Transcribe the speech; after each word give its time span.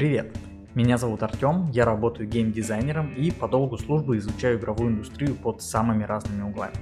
Привет! 0.00 0.34
Меня 0.74 0.96
зовут 0.96 1.22
Артем, 1.22 1.70
я 1.72 1.84
работаю 1.84 2.26
геймдизайнером 2.26 3.12
и 3.12 3.30
по 3.30 3.46
долгу 3.46 3.76
службы 3.76 4.16
изучаю 4.16 4.58
игровую 4.58 4.92
индустрию 4.92 5.34
под 5.34 5.60
самыми 5.60 6.04
разными 6.04 6.40
углами. 6.40 6.72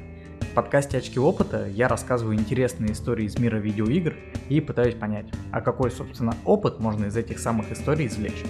В 0.41 0.55
подкасте 0.55 0.99
«Очки 0.99 1.19
опыта» 1.19 1.67
я 1.67 1.89
рассказываю 1.89 2.37
интересные 2.37 2.93
истории 2.93 3.25
из 3.25 3.37
мира 3.37 3.57
видеоигр 3.57 4.15
и 4.49 4.61
пытаюсь 4.61 4.95
понять, 4.95 5.27
а 5.51 5.61
какой, 5.61 5.91
собственно, 5.91 6.37
опыт 6.45 6.79
можно 6.79 7.07
из 7.07 7.17
этих 7.17 7.41
самых 7.41 7.73
историй 7.73 8.07
извлечь. 8.07 8.45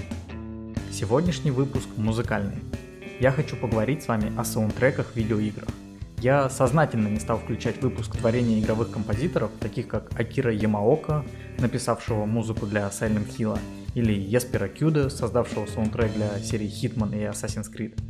Сегодняшний 0.91 1.51
выпуск 1.51 1.89
музыкальный. 1.97 2.63
Я 3.21 3.33
хочу 3.33 3.57
поговорить 3.57 4.03
с 4.03 4.09
вами 4.09 4.31
о 4.37 4.45
саундтреках 4.45 5.13
в 5.13 5.17
видеоиграх. 5.17 5.71
Я 6.19 6.51
сознательно 6.51 7.09
не 7.09 7.21
стал 7.21 7.39
включать 7.39 7.81
выпуск 7.81 8.19
творения 8.19 8.61
игровых 8.61 8.91
композиторов, 8.91 9.51
таких 9.61 9.89
как 9.89 10.11
Акира 10.21 10.53
Ямаока, 10.53 11.25
написавшего 11.59 12.27
музыку 12.27 12.67
для 12.67 12.87
Silent 12.89 13.35
Hill, 13.35 13.59
или 13.99 14.13
Еспера 14.13 14.69
Кюда, 14.69 15.11
создавшего 15.11 15.67
саундтрек 15.67 16.13
для 16.15 16.39
серии 16.39 16.69
Hitman 16.69 17.17
и 17.17 17.25
Assassin's 17.25 17.67
Creed. 17.75 18.01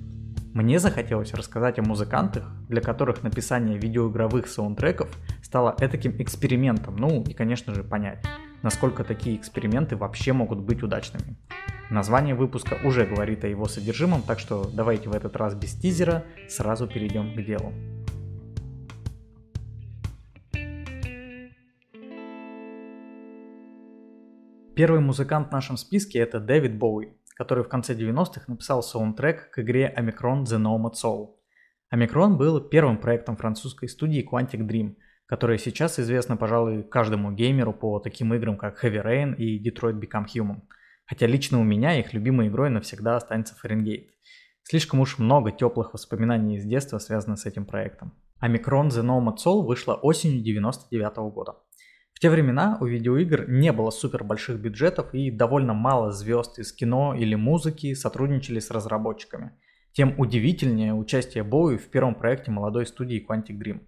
Мне 0.53 0.79
захотелось 0.79 1.33
рассказать 1.33 1.79
о 1.79 1.83
музыкантах, 1.83 2.51
для 2.69 2.81
которых 2.81 3.23
написание 3.23 3.79
видеоигровых 3.79 4.49
саундтреков 4.49 5.09
стало 5.43 5.75
этаким 5.79 6.15
экспериментом, 6.19 6.97
ну 6.97 7.23
и, 7.23 7.33
конечно 7.33 7.75
же, 7.75 7.85
понять, 7.85 8.23
насколько 8.63 9.03
такие 9.03 9.37
эксперименты 9.37 9.97
вообще 9.97 10.33
могут 10.33 10.61
быть 10.61 10.83
удачными. 10.83 11.37
Название 11.91 12.35
выпуска 12.35 12.77
уже 12.85 13.07
говорит 13.07 13.45
о 13.45 13.49
его 13.49 13.67
содержимом, 13.67 14.23
так 14.23 14.41
что 14.41 14.71
давайте 14.71 15.09
в 15.09 15.15
этот 15.15 15.37
раз 15.37 15.55
без 15.55 15.73
тизера 15.73 16.25
сразу 16.49 16.87
перейдем 16.87 17.35
к 17.35 17.43
делу. 17.43 17.73
Первый 24.79 25.01
музыкант 25.01 25.49
в 25.49 25.51
нашем 25.51 25.77
списке 25.77 26.21
это 26.21 26.39
Дэвид 26.39 26.79
Боуи, 26.79 27.09
который 27.35 27.65
в 27.65 27.69
конце 27.69 27.95
90-х 27.95 28.45
написал 28.47 28.81
саундтрек 28.81 29.51
к 29.51 29.59
игре 29.59 29.93
Omicron 29.99 30.45
The 30.45 30.57
Nomad 30.57 30.93
Soul. 30.93 31.31
Omicron 31.93 32.37
был 32.37 32.61
первым 32.61 32.99
проектом 32.99 33.37
французской 33.37 33.89
студии 33.89 34.25
Quantic 34.25 34.61
Dream, 34.69 34.95
которая 35.27 35.59
сейчас 35.59 35.99
известна, 35.99 36.37
пожалуй, 36.37 36.85
каждому 36.85 37.33
геймеру 37.33 37.73
по 37.73 37.99
таким 37.99 38.33
играм, 38.35 38.57
как 38.57 38.85
Heavy 38.85 39.05
Rain 39.05 39.35
и 39.35 39.61
Detroit 39.69 39.99
Become 39.99 40.27
Human. 40.33 40.61
Хотя 41.07 41.27
лично 41.27 41.59
у 41.59 41.65
меня 41.65 41.99
их 41.99 42.13
любимой 42.13 42.47
игрой 42.47 42.71
навсегда 42.71 43.17
останется 43.17 43.57
Фаренгейт. 43.57 44.13
Слишком 44.63 45.01
уж 45.01 45.19
много 45.19 45.51
теплых 45.51 45.93
воспоминаний 45.93 46.55
из 46.55 46.65
детства 46.65 46.99
связано 46.99 47.35
с 47.35 47.47
этим 47.47 47.67
проектом. 47.67 48.13
Omicron 48.41 48.91
The 48.91 49.03
Nomad 49.03 49.39
Soul 49.45 49.67
вышла 49.67 49.95
осенью 49.95 50.41
99 50.41 51.17
года. 51.35 51.57
В 52.19 52.21
те 52.21 52.31
времена 52.31 52.79
у 52.81 52.87
видеоигр 52.87 53.49
не 53.49 53.71
было 53.71 53.91
супер 53.91 54.25
больших 54.25 54.59
бюджетов 54.59 55.15
и 55.15 55.31
довольно 55.31 55.73
мало 55.73 56.11
звезд 56.11 56.59
из 56.59 56.73
кино 56.73 57.15
или 57.15 57.37
музыки 57.37 57.95
сотрудничали 57.95 58.59
с 58.59 58.73
разработчиками. 58.73 59.53
Тем 59.93 60.19
удивительнее 60.19 60.95
участие 60.95 61.45
Боуи 61.45 61.77
в 61.77 61.87
первом 61.91 62.17
проекте 62.17 62.51
молодой 62.51 62.87
студии 62.87 63.25
Quantic 63.25 63.57
Dream. 63.57 63.83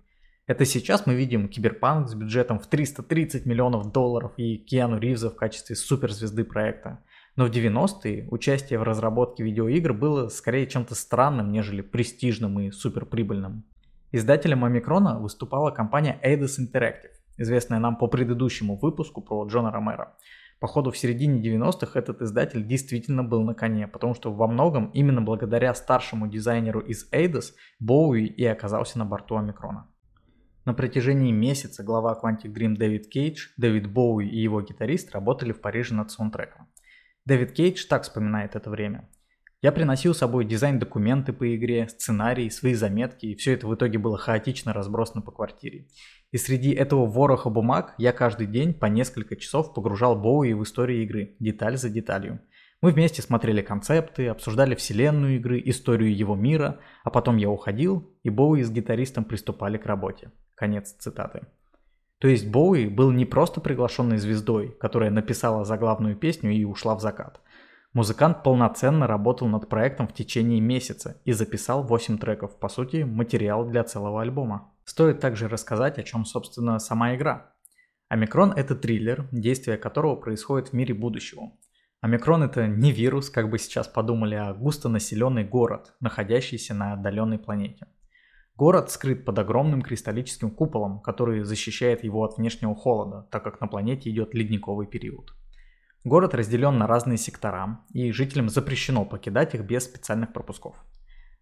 Это 0.47 0.64
сейчас 0.64 1.06
мы 1.06 1.17
видим 1.17 1.48
киберпанк 1.48 2.09
с 2.09 2.14
бюджетом 2.14 2.61
в 2.61 2.69
330 2.69 3.47
миллионов 3.47 3.91
долларов 3.91 4.31
и 4.37 4.59
Киану 4.59 5.00
Ривза 5.00 5.31
в 5.31 5.34
качестве 5.34 5.75
суперзвезды 5.75 6.44
проекта. 6.44 7.03
Но 7.34 7.47
в 7.47 7.50
90-е 7.50 8.28
участие 8.31 8.78
в 8.78 8.84
разработке 8.84 9.42
видеоигр 9.42 9.92
было 9.92 10.28
скорее 10.28 10.69
чем-то 10.69 10.94
странным, 10.94 11.50
нежели 11.50 11.81
престижным 11.81 12.61
и 12.61 12.70
суперприбыльным. 12.70 13.65
Издателем 14.12 14.65
Омикрона 14.65 15.19
выступала 15.19 15.72
компания 15.72 16.20
Eidos 16.22 16.61
Interactive 16.61 17.19
известная 17.41 17.80
нам 17.80 17.96
по 17.96 18.06
предыдущему 18.06 18.77
выпуску 18.77 19.22
про 19.22 19.46
Джона 19.46 19.70
Ромеро. 19.70 20.16
Походу, 20.60 20.91
в 20.91 20.98
середине 20.98 21.41
90-х 21.41 21.98
этот 21.98 22.20
издатель 22.20 22.66
действительно 22.66 23.24
был 23.24 23.42
на 23.42 23.55
коне, 23.55 23.88
потому 23.88 24.14
что 24.14 24.30
во 24.30 24.47
многом 24.47 24.91
именно 24.91 25.22
благодаря 25.22 25.74
старшему 25.74 26.28
дизайнеру 26.28 26.80
из 26.80 27.10
Eidos 27.12 27.55
Боуи 27.78 28.27
и 28.27 28.44
оказался 28.44 28.98
на 28.98 29.06
борту 29.06 29.37
Омикрона. 29.37 29.88
На 30.66 30.75
протяжении 30.75 31.32
месяца 31.32 31.82
глава 31.82 32.19
Quantic 32.22 32.53
Dream 32.53 32.76
Дэвид 32.76 33.09
Кейдж, 33.09 33.48
Дэвид 33.56 33.91
Боуи 33.91 34.28
и 34.28 34.38
его 34.38 34.60
гитарист 34.60 35.12
работали 35.12 35.53
в 35.53 35.62
Париже 35.62 35.94
над 35.94 36.10
саундтреком. 36.10 36.69
Дэвид 37.25 37.53
Кейдж 37.53 37.86
так 37.86 38.03
вспоминает 38.03 38.54
это 38.54 38.69
время. 38.69 39.09
Я 39.62 39.72
приносил 39.72 40.15
с 40.15 40.19
собой 40.19 40.47
дизайн-документы 40.47 41.34
по 41.34 41.54
игре, 41.54 41.87
сценарий, 41.87 42.48
свои 42.48 42.72
заметки, 42.72 43.26
и 43.26 43.34
все 43.34 43.53
это 43.53 43.66
в 43.66 43.75
итоге 43.75 43.98
было 43.98 44.16
хаотично 44.16 44.72
разбросано 44.72 45.21
по 45.21 45.32
квартире. 45.32 45.87
И 46.31 46.38
среди 46.38 46.71
этого 46.71 47.04
вороха 47.04 47.50
бумаг 47.50 47.94
я 47.98 48.12
каждый 48.12 48.47
день 48.47 48.72
по 48.72 48.87
несколько 48.87 49.37
часов 49.37 49.75
погружал 49.75 50.16
Боуи 50.16 50.54
в 50.54 50.62
историю 50.62 51.03
игры, 51.03 51.37
деталь 51.41 51.76
за 51.76 51.91
деталью. 51.91 52.41
Мы 52.81 52.93
вместе 52.93 53.21
смотрели 53.21 53.60
концепты, 53.60 54.28
обсуждали 54.28 54.75
вселенную 54.75 55.37
игры, 55.37 55.60
историю 55.66 56.16
его 56.16 56.34
мира, 56.34 56.81
а 57.04 57.10
потом 57.10 57.37
я 57.37 57.50
уходил, 57.50 58.16
и 58.22 58.31
Боуи 58.31 58.62
с 58.62 58.71
гитаристом 58.71 59.25
приступали 59.25 59.77
к 59.77 59.84
работе. 59.84 60.32
Конец 60.54 60.92
цитаты. 60.92 61.42
То 62.19 62.28
есть 62.28 62.48
Боуи 62.48 62.87
был 62.87 63.10
не 63.10 63.27
просто 63.27 63.60
приглашенной 63.60 64.16
звездой, 64.16 64.75
которая 64.81 65.10
написала 65.10 65.66
заглавную 65.66 66.16
песню 66.16 66.50
и 66.50 66.65
ушла 66.65 66.94
в 66.94 67.03
закат– 67.03 67.42
Музыкант 67.93 68.45
полноценно 68.45 69.09
работал 69.09 69.49
над 69.49 69.69
проектом 69.69 70.06
в 70.06 70.15
течение 70.15 70.61
месяца 70.61 71.21
и 71.25 71.33
записал 71.33 71.83
8 71.83 72.19
треков, 72.19 72.56
по 72.56 72.69
сути, 72.69 73.03
материал 73.03 73.65
для 73.67 73.83
целого 73.83 74.23
альбома. 74.23 74.73
Стоит 74.84 75.19
также 75.19 75.49
рассказать, 75.49 75.99
о 75.99 76.05
чем, 76.05 76.25
собственно, 76.25 76.78
сама 76.78 77.17
игра. 77.17 77.53
Омикрон– 78.09 78.53
это 78.56 78.77
триллер, 78.77 79.28
действие 79.33 79.77
которого 79.77 80.15
происходит 80.15 80.69
в 80.69 80.73
мире 80.73 80.95
будущего. 80.95 81.51
Омикрон– 82.01 82.43
это 82.45 82.69
не 82.69 82.93
вирус, 82.93 83.28
как 83.28 83.51
бы 83.51 83.59
сейчас 83.59 83.89
подумали, 83.89 84.37
а 84.37 84.55
густонаселенный 84.55 85.43
город, 85.43 85.93
находящийся 85.99 86.75
на 86.75 86.93
отдаленной 86.93 87.41
планете. 87.41 87.89
Город 88.55 88.93
скрыт 88.93 89.25
под 89.25 89.37
огромным 89.41 89.83
кристаллическим 89.83 90.53
куполом, 90.53 91.01
который 91.01 91.43
защищает 91.43 92.05
его 92.05 92.22
от 92.22 92.37
внешнего 92.37 92.77
холода, 92.77 93.27
так 93.33 93.43
как 93.43 93.61
на 93.61 93.67
планете 93.67 94.11
идет 94.11 94.33
ледниковый 94.33 94.87
период. 94.87 95.33
Город 96.05 96.34
разделен 96.34 96.78
на 96.78 96.87
разные 96.87 97.19
сектора, 97.19 97.81
и 97.93 98.11
жителям 98.11 98.49
запрещено 98.49 99.05
покидать 99.05 99.55
их 99.55 99.65
без 99.65 99.84
специальных 99.84 100.33
пропусков. 100.33 100.77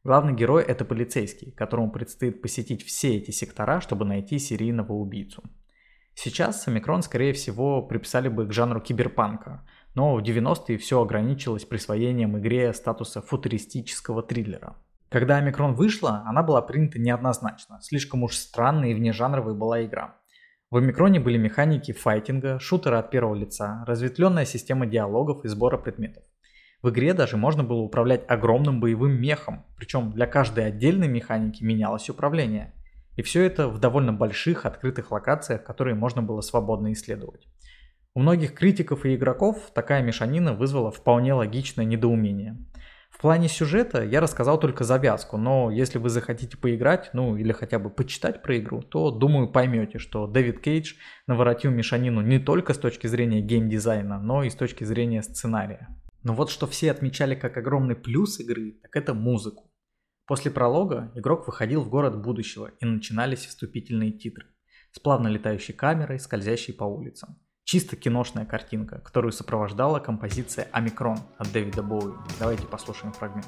Главный 0.03 0.33
герой 0.33 0.65
это 0.65 0.85
полицейский, 0.85 1.53
которому 1.53 1.93
предстоит 1.93 2.43
посетить 2.43 2.85
все 2.85 3.17
эти 3.19 3.31
сектора, 3.31 3.81
чтобы 3.81 4.05
найти 4.05 4.41
серийного 4.41 4.95
убийцу. 4.95 5.45
Сейчас 6.15 6.67
Омикрон, 6.67 7.03
скорее 7.03 7.33
всего, 7.35 7.83
приписали 7.83 8.29
бы 8.29 8.47
к 8.47 8.53
жанру 8.53 8.81
киберпанка, 8.81 9.65
но 9.95 10.17
в 10.17 10.23
90-е 10.23 10.77
все 10.77 11.01
ограничилось 11.01 11.65
присвоением 11.65 12.37
игре 12.39 12.73
статуса 12.73 13.23
футуристического 13.23 14.25
триллера. 14.25 14.77
Когда 15.09 15.37
Омикрон 15.37 15.75
вышла, 15.75 16.25
она 16.27 16.43
была 16.43 16.63
принята 16.63 16.99
неоднозначно, 16.99 17.79
слишком 17.81 18.25
уж 18.25 18.35
странной 18.35 18.91
и 18.91 18.95
внежанровой 18.95 19.55
была 19.55 19.85
игра. 19.85 20.17
В 20.71 20.77
Омикроне 20.77 21.19
были 21.19 21.39
механики 21.39 21.93
файтинга, 21.93 22.59
шутеры 22.59 22.99
от 22.99 23.11
первого 23.11 23.35
лица, 23.35 23.83
разветвленная 23.87 24.45
система 24.45 24.85
диалогов 24.85 25.43
и 25.47 25.49
сбора 25.49 25.79
предметов. 25.79 26.25
В 26.83 26.91
игре 26.91 27.15
даже 27.15 27.39
можно 27.39 27.65
было 27.65 27.81
управлять 27.81 28.25
огромным 28.29 28.79
боевым 28.79 29.19
мехом, 29.19 29.65
причем 29.79 30.13
для 30.13 30.27
каждой 30.27 30.67
отдельной 30.67 31.09
механики 31.09 31.65
менялось 31.65 32.11
управление. 32.11 32.75
И 33.17 33.23
все 33.23 33.45
это 33.45 33.69
в 33.69 33.79
довольно 33.79 34.13
больших 34.13 34.67
открытых 34.67 35.11
локациях, 35.11 35.65
которые 35.65 35.95
можно 35.95 36.23
было 36.23 36.43
свободно 36.43 36.93
исследовать. 36.93 37.49
У 38.15 38.21
многих 38.21 38.53
критиков 38.53 39.07
и 39.07 39.15
игроков 39.15 39.71
такая 39.75 40.03
мешанина 40.03 40.53
вызвала 40.53 40.91
вполне 40.91 41.33
логичное 41.33 41.87
недоумение. 41.87 42.59
В 43.19 43.21
плане 43.21 43.49
сюжета 43.49 44.05
я 44.05 44.21
рассказал 44.21 44.61
только 44.61 44.85
завязку, 44.85 45.39
но 45.39 45.73
если 45.73 45.99
вы 45.99 46.09
захотите 46.09 46.57
поиграть, 46.57 47.11
ну 47.15 47.37
или 47.37 47.51
хотя 47.51 47.81
бы 47.81 47.91
почитать 47.91 48.45
про 48.45 48.57
игру, 48.61 48.81
то 48.81 49.11
думаю 49.11 49.51
поймете, 49.51 49.99
что 49.99 50.29
Дэвид 50.29 50.61
Кейдж 50.61 50.95
наворотил 51.27 51.73
мешанину 51.73 52.21
не 52.21 52.39
только 52.39 52.75
с 52.75 52.79
точки 52.79 53.09
зрения 53.09 53.41
геймдизайна, 53.41 54.21
но 54.21 54.45
и 54.45 54.51
с 54.51 54.55
точки 54.55 54.85
зрения 54.85 55.25
сценария. 55.25 55.89
Но 56.23 56.33
вот 56.33 56.49
что 56.49 56.69
все 56.69 56.93
отмечали 56.93 57.35
как 57.35 57.57
огромный 57.57 57.97
плюс 57.97 58.39
игры, 58.39 58.79
так 58.83 58.95
это 58.95 59.15
музыку. 59.15 59.69
После 60.29 60.53
пролога 60.53 61.11
игрок 61.17 61.49
выходил 61.49 61.81
в 61.81 61.89
город 61.89 62.23
будущего 62.23 62.71
и 62.79 62.85
начинались 62.85 63.47
вступительные 63.47 64.13
титры 64.13 64.47
с 64.93 65.01
плавно 65.01 65.27
летающей 65.27 65.75
камерой, 65.75 66.21
скользящей 66.21 66.73
по 66.73 66.85
улицам. 66.85 67.37
Чисто 67.71 67.97
киношная 67.97 68.47
картинка, 68.47 68.99
которую 69.01 69.31
сопровождала 69.31 69.99
композиция 69.99 70.69
«Омикрон» 70.73 71.19
от 71.37 71.53
Дэвида 71.53 71.83
Боуи. 71.83 72.15
Давайте 72.39 72.67
послушаем 72.67 73.13
фрагмент. 73.13 73.47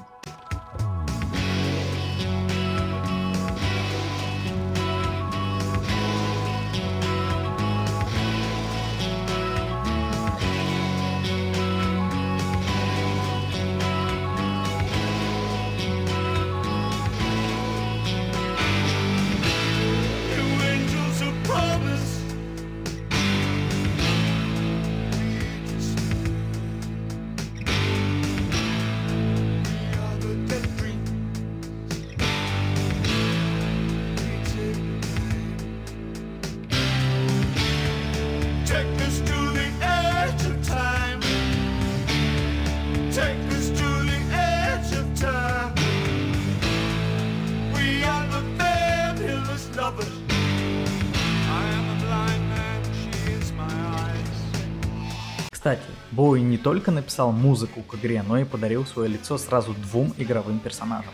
Кстати, 55.61 55.83
Боуи 56.09 56.41
не 56.41 56.57
только 56.57 56.89
написал 56.89 57.31
музыку 57.31 57.83
к 57.83 57.93
игре, 57.93 58.23
но 58.27 58.39
и 58.39 58.45
подарил 58.45 58.83
свое 58.83 59.07
лицо 59.07 59.37
сразу 59.37 59.75
двум 59.75 60.11
игровым 60.17 60.57
персонажам. 60.57 61.13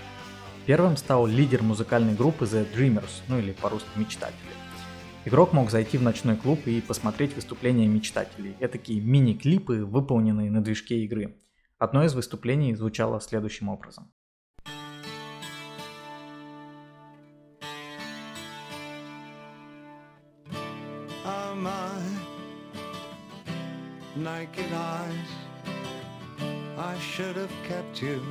Первым 0.66 0.96
стал 0.96 1.28
лидер 1.28 1.64
музыкальной 1.64 2.16
группы 2.16 2.46
The 2.46 2.66
Dreamers, 2.74 3.24
ну 3.28 3.40
или 3.40 3.52
по-русски 3.52 3.90
Мечтатели. 3.98 4.38
Игрок 5.26 5.52
мог 5.52 5.70
зайти 5.70 5.98
в 5.98 6.02
ночной 6.02 6.38
клуб 6.38 6.66
и 6.66 6.80
посмотреть 6.80 7.36
выступления 7.36 7.88
мечтателей. 7.88 8.56
Это 8.62 8.78
такие 8.78 9.02
мини-клипы, 9.02 9.84
выполненные 9.84 10.50
на 10.50 10.64
движке 10.64 11.04
игры. 11.04 11.36
Одно 11.78 12.06
из 12.06 12.14
выступлений 12.14 12.74
звучало 12.74 13.20
следующим 13.20 13.68
образом. 13.68 14.14
Naked 24.18 24.72
eyes. 24.74 25.30
I 26.78 26.98
should 27.00 27.36
have 27.36 27.52
kept 27.68 28.02
you. 28.02 28.22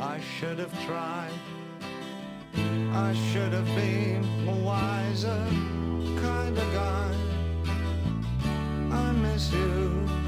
I 0.00 0.20
should 0.20 0.58
have 0.58 0.72
tried. 0.86 1.32
I 2.92 3.14
should 3.30 3.52
have 3.52 3.66
been 3.76 4.24
a 4.48 4.56
wiser 4.64 5.46
kind 6.20 6.58
of 6.58 6.72
guy. 6.72 7.14
I 8.92 9.12
miss 9.12 9.52
you. 9.52 10.19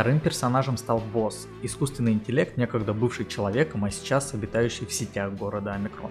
Вторым 0.00 0.18
персонажем 0.18 0.78
стал 0.78 1.02
босс, 1.12 1.46
искусственный 1.62 2.12
интеллект, 2.12 2.56
некогда 2.56 2.94
бывший 2.94 3.26
человеком, 3.26 3.84
а 3.84 3.90
сейчас 3.90 4.32
обитающий 4.32 4.86
в 4.86 4.92
сетях 4.94 5.34
города 5.34 5.74
Омикрон. 5.74 6.10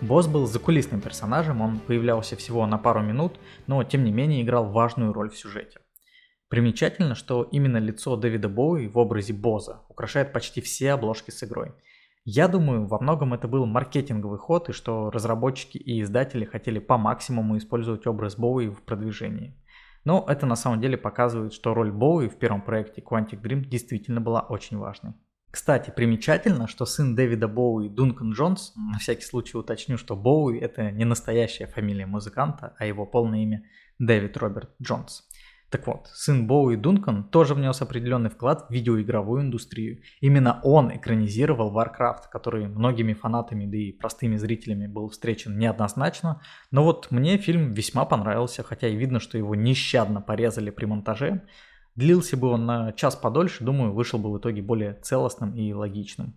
Босс 0.00 0.28
был 0.28 0.46
закулисным 0.46 1.00
персонажем, 1.00 1.60
он 1.60 1.80
появлялся 1.80 2.36
всего 2.36 2.64
на 2.68 2.78
пару 2.78 3.02
минут, 3.02 3.40
но 3.66 3.82
тем 3.82 4.04
не 4.04 4.12
менее 4.12 4.42
играл 4.42 4.70
важную 4.70 5.12
роль 5.12 5.28
в 5.28 5.36
сюжете. 5.36 5.80
Примечательно, 6.48 7.16
что 7.16 7.42
именно 7.42 7.78
лицо 7.78 8.14
Дэвида 8.14 8.48
Боуи 8.48 8.86
в 8.86 8.96
образе 8.96 9.32
Боза 9.32 9.82
украшает 9.88 10.32
почти 10.32 10.60
все 10.60 10.92
обложки 10.92 11.32
с 11.32 11.42
игрой. 11.42 11.72
Я 12.24 12.46
думаю, 12.46 12.86
во 12.86 13.00
многом 13.00 13.34
это 13.34 13.48
был 13.48 13.66
маркетинговый 13.66 14.38
ход 14.38 14.68
и 14.68 14.72
что 14.72 15.10
разработчики 15.10 15.78
и 15.78 16.00
издатели 16.00 16.44
хотели 16.44 16.78
по 16.78 16.96
максимуму 16.96 17.56
использовать 17.56 18.06
образ 18.06 18.36
Боуи 18.36 18.68
в 18.68 18.82
продвижении. 18.82 19.56
Но 20.04 20.24
это 20.28 20.46
на 20.46 20.56
самом 20.56 20.80
деле 20.80 20.96
показывает, 20.96 21.52
что 21.52 21.74
роль 21.74 21.92
Боуи 21.92 22.28
в 22.28 22.36
первом 22.36 22.62
проекте 22.62 23.02
Quantic 23.02 23.40
Dream 23.42 23.64
действительно 23.64 24.20
была 24.20 24.40
очень 24.40 24.78
важной. 24.78 25.14
Кстати, 25.50 25.90
примечательно, 25.90 26.68
что 26.68 26.86
сын 26.86 27.16
Дэвида 27.16 27.48
Боуи 27.48 27.88
Дункан 27.88 28.32
Джонс, 28.32 28.72
на 28.76 28.98
всякий 28.98 29.24
случай 29.24 29.58
уточню, 29.58 29.98
что 29.98 30.14
Боуи 30.14 30.58
это 30.58 30.92
не 30.92 31.04
настоящая 31.04 31.66
фамилия 31.66 32.06
музыканта, 32.06 32.74
а 32.78 32.86
его 32.86 33.04
полное 33.04 33.40
имя 33.40 33.64
Дэвид 33.98 34.36
Роберт 34.36 34.70
Джонс. 34.80 35.28
Так 35.70 35.86
вот, 35.86 36.10
сын 36.12 36.48
Боуи 36.48 36.74
Дункан 36.74 37.22
тоже 37.22 37.54
внес 37.54 37.80
определенный 37.80 38.28
вклад 38.28 38.66
в 38.68 38.72
видеоигровую 38.72 39.42
индустрию. 39.42 40.02
Именно 40.20 40.60
он 40.64 40.94
экранизировал 40.96 41.72
Warcraft, 41.72 42.24
который 42.32 42.66
многими 42.66 43.12
фанатами, 43.12 43.66
да 43.66 43.76
и 43.76 43.92
простыми 43.92 44.36
зрителями 44.36 44.88
был 44.88 45.08
встречен 45.08 45.56
неоднозначно. 45.58 46.40
Но 46.72 46.82
вот 46.82 47.12
мне 47.12 47.38
фильм 47.38 47.72
весьма 47.72 48.04
понравился, 48.04 48.64
хотя 48.64 48.88
и 48.88 48.96
видно, 48.96 49.20
что 49.20 49.38
его 49.38 49.54
нещадно 49.54 50.20
порезали 50.20 50.70
при 50.70 50.86
монтаже. 50.86 51.42
Длился 51.94 52.36
бы 52.36 52.48
он 52.48 52.66
на 52.66 52.92
час 52.92 53.14
подольше, 53.14 53.62
думаю, 53.62 53.92
вышел 53.92 54.18
бы 54.18 54.32
в 54.32 54.38
итоге 54.38 54.62
более 54.62 54.94
целостным 54.94 55.54
и 55.54 55.72
логичным. 55.72 56.34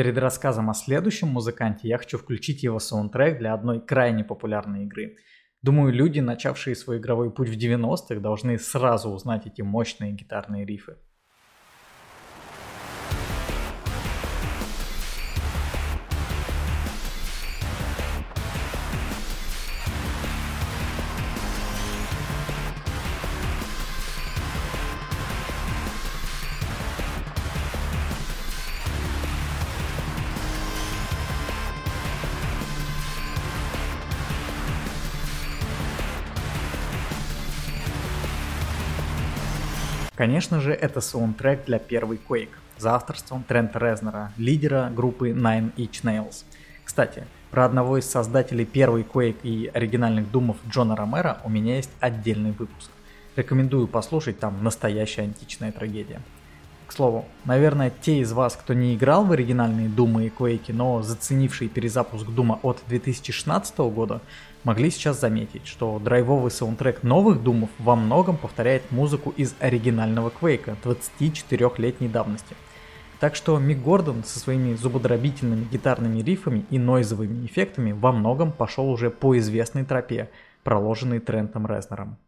Перед 0.00 0.16
рассказом 0.16 0.70
о 0.70 0.72
следующем 0.72 1.28
музыканте 1.28 1.86
я 1.86 1.98
хочу 1.98 2.16
включить 2.16 2.62
его 2.62 2.78
саундтрек 2.78 3.36
для 3.38 3.52
одной 3.52 3.84
крайне 3.84 4.24
популярной 4.24 4.84
игры. 4.84 5.18
Думаю, 5.60 5.92
люди, 5.92 6.20
начавшие 6.20 6.74
свой 6.74 6.96
игровой 6.96 7.30
путь 7.30 7.50
в 7.50 7.58
90-х, 7.58 8.14
должны 8.14 8.58
сразу 8.58 9.10
узнать 9.10 9.46
эти 9.46 9.60
мощные 9.60 10.12
гитарные 10.12 10.64
рифы. 10.64 10.96
Конечно 40.20 40.60
же, 40.60 40.74
это 40.74 41.00
саундтрек 41.00 41.64
для 41.64 41.78
первой 41.78 42.20
Quake 42.28 42.50
за 42.76 42.94
авторством 42.94 43.42
Трента 43.42 43.78
Резнера, 43.78 44.34
лидера 44.36 44.92
группы 44.94 45.30
Nine 45.30 45.72
Inch 45.76 46.02
Nails. 46.02 46.44
Кстати, 46.84 47.24
про 47.50 47.64
одного 47.64 47.96
из 47.96 48.04
создателей 48.04 48.66
первой 48.66 49.00
Quake 49.00 49.38
и 49.42 49.70
оригинальных 49.72 50.30
думов 50.30 50.58
Джона 50.68 50.94
Ромера 50.94 51.38
у 51.42 51.48
меня 51.48 51.76
есть 51.76 51.88
отдельный 52.00 52.50
выпуск. 52.50 52.90
Рекомендую 53.34 53.88
послушать, 53.88 54.38
там 54.38 54.62
настоящая 54.62 55.22
античная 55.22 55.72
трагедия. 55.72 56.20
К 56.86 56.92
слову, 56.92 57.24
наверное, 57.46 57.90
те 58.02 58.18
из 58.18 58.32
вас, 58.32 58.56
кто 58.56 58.74
не 58.74 58.96
играл 58.96 59.24
в 59.24 59.32
оригинальные 59.32 59.88
Думы 59.88 60.26
и 60.26 60.28
Quake, 60.28 60.74
но 60.74 61.00
заценивший 61.00 61.68
перезапуск 61.68 62.26
Дума 62.26 62.60
от 62.62 62.82
2016 62.88 63.78
года, 63.78 64.20
могли 64.64 64.90
сейчас 64.90 65.20
заметить, 65.20 65.66
что 65.66 65.98
драйвовый 65.98 66.50
саундтрек 66.50 67.02
новых 67.02 67.42
Думов 67.42 67.70
во 67.78 67.96
многом 67.96 68.36
повторяет 68.36 68.90
музыку 68.90 69.30
из 69.36 69.54
оригинального 69.60 70.30
Quake 70.30 70.76
24-летней 70.82 72.08
давности. 72.08 72.56
Так 73.20 73.34
что 73.34 73.58
Мик 73.58 73.82
Гордон 73.82 74.24
со 74.24 74.38
своими 74.38 74.74
зубодробительными 74.74 75.66
гитарными 75.70 76.22
рифами 76.22 76.64
и 76.70 76.78
нойзовыми 76.78 77.46
эффектами 77.46 77.92
во 77.92 78.12
многом 78.12 78.50
пошел 78.50 78.88
уже 78.90 79.10
по 79.10 79.36
известной 79.38 79.84
тропе, 79.84 80.30
проложенной 80.64 81.20
Трентом 81.20 81.66
Резнером. 81.66 82.18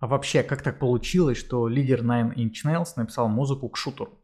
А 0.00 0.08
вообще, 0.08 0.42
как 0.42 0.62
так 0.62 0.80
получилось, 0.80 1.38
что 1.38 1.68
лидер 1.68 2.02
Nine 2.02 2.34
Inch 2.34 2.64
Nails 2.64 2.88
написал 2.96 3.28
музыку 3.28 3.68
к 3.68 3.76
шутеру? 3.76 4.18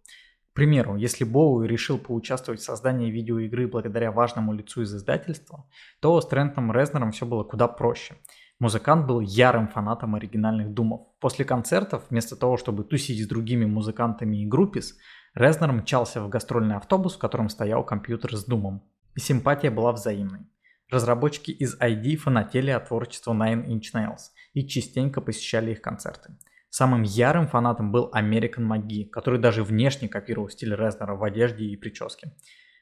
Примеру, 0.59 0.97
если 0.97 1.23
Боуи 1.23 1.69
решил 1.69 1.99
поучаствовать 1.99 2.61
в 2.61 2.65
создании 2.65 3.13
видеоигры 3.13 3.69
благодаря 3.69 4.11
важному 4.11 4.53
лицу 4.53 4.83
из 4.83 4.93
издательства, 4.93 5.65
то 6.01 6.21
с 6.21 6.27
Трентом 6.27 6.73
Резнером 6.73 7.13
все 7.13 7.27
было 7.27 7.45
куда 7.45 7.69
проще. 7.69 8.17
Музыкант 8.59 9.07
был 9.07 9.21
ярым 9.21 9.69
фанатом 9.69 10.17
оригинальных 10.17 10.75
думов. 10.75 11.03
После 11.21 11.45
концертов, 11.45 12.07
вместо 12.11 12.35
того, 12.35 12.57
чтобы 12.57 12.83
тусить 12.83 13.23
с 13.23 13.29
другими 13.29 13.67
музыкантами 13.67 14.43
и 14.43 14.47
группис, 14.47 14.97
Резнер 15.35 15.71
мчался 15.71 16.21
в 16.21 16.29
гастрольный 16.29 16.75
автобус, 16.75 17.15
в 17.15 17.21
котором 17.21 17.51
стоял 17.51 17.85
компьютер 17.85 18.37
с 18.37 18.45
думом. 18.45 18.83
И 19.15 19.21
симпатия 19.21 19.71
была 19.71 19.93
взаимной. 19.93 20.41
Разработчики 20.91 21.53
из 21.53 21.79
ID 21.79 22.17
фанатели 22.17 22.73
от 22.73 22.89
творчества 22.89 23.33
Nine 23.33 23.65
Inch 23.69 23.95
Nails 23.95 24.33
и 24.55 24.67
частенько 24.67 25.21
посещали 25.21 25.71
их 25.71 25.83
концерты. 25.83 26.37
Самым 26.71 27.03
ярым 27.03 27.47
фанатом 27.47 27.93
был 27.93 28.11
American 28.15 28.67
McGee, 28.67 29.09
который 29.09 29.41
даже 29.41 29.65
внешне 29.65 30.09
копировал 30.09 30.49
стиль 30.49 30.75
Резнера 30.75 31.15
в 31.15 31.25
одежде 31.25 31.65
и 31.65 31.77
прическе. 31.77 32.33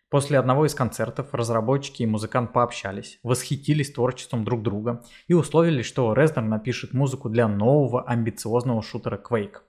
После 0.09 0.39
одного 0.39 0.67
из 0.67 0.75
концертов 0.75 1.35
разработчики 1.35 2.03
и 2.03 2.07
музыкант 2.07 2.53
пообщались, 2.53 3.19
восхитились 3.25 3.93
творчеством 3.93 4.45
друг 4.45 4.63
друга 4.63 5.03
и 5.27 5.35
условились, 5.35 5.87
что 5.87 6.13
Резнер 6.13 6.43
напишет 6.43 6.95
музыку 6.95 7.29
для 7.29 7.49
нового 7.49 8.05
амбициозного 8.05 8.83
шутера 8.83 9.19
Quake. 9.19 9.63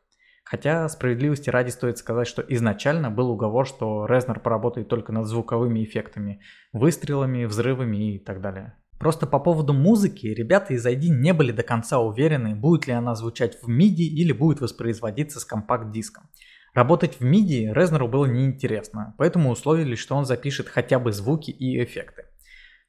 Хотя 0.44 0.88
справедливости 0.90 1.50
ради 1.50 1.72
стоит 1.72 1.98
сказать, 1.98 2.28
что 2.28 2.42
изначально 2.42 3.10
был 3.10 3.32
уговор, 3.32 3.66
что 3.68 4.06
Резнер 4.06 4.40
поработает 4.40 4.88
только 4.88 5.12
над 5.12 5.26
звуковыми 5.26 5.84
эффектами, 5.84 6.42
выстрелами, 6.72 7.46
взрывами 7.46 8.16
и 8.16 8.20
так 8.20 8.40
далее. 8.40 8.78
Просто 9.00 9.27
по 9.27 9.39
поводу 9.39 9.74
музыки 9.74 10.27
ребята 10.27 10.74
из 10.74 10.86
ID 10.86 11.10
не 11.10 11.34
были 11.34 11.51
до 11.51 11.63
конца 11.63 12.00
уверены, 12.00 12.56
будет 12.56 12.88
ли 12.88 12.94
она 12.94 13.13
звучать 13.16 13.62
в 13.62 13.70
MIDI 13.70 14.06
или 14.06 14.32
будет 14.32 14.60
воспроизводиться 14.60 15.39
с 15.39 15.46
компакт-диском. 15.46 16.30
Работать 16.74 17.20
в 17.20 17.24
MIDI 17.24 17.74
Резнеру 17.74 18.08
было 18.08 18.25
неинтересно, 18.25 19.16
поэтому 19.18 19.51
условились, 19.51 20.00
что 20.00 20.16
он 20.16 20.25
запишет 20.25 20.68
хотя 20.68 21.00
бы 21.00 21.12
звуки 21.12 21.51
и 21.51 21.84
эффекты. 21.84 22.25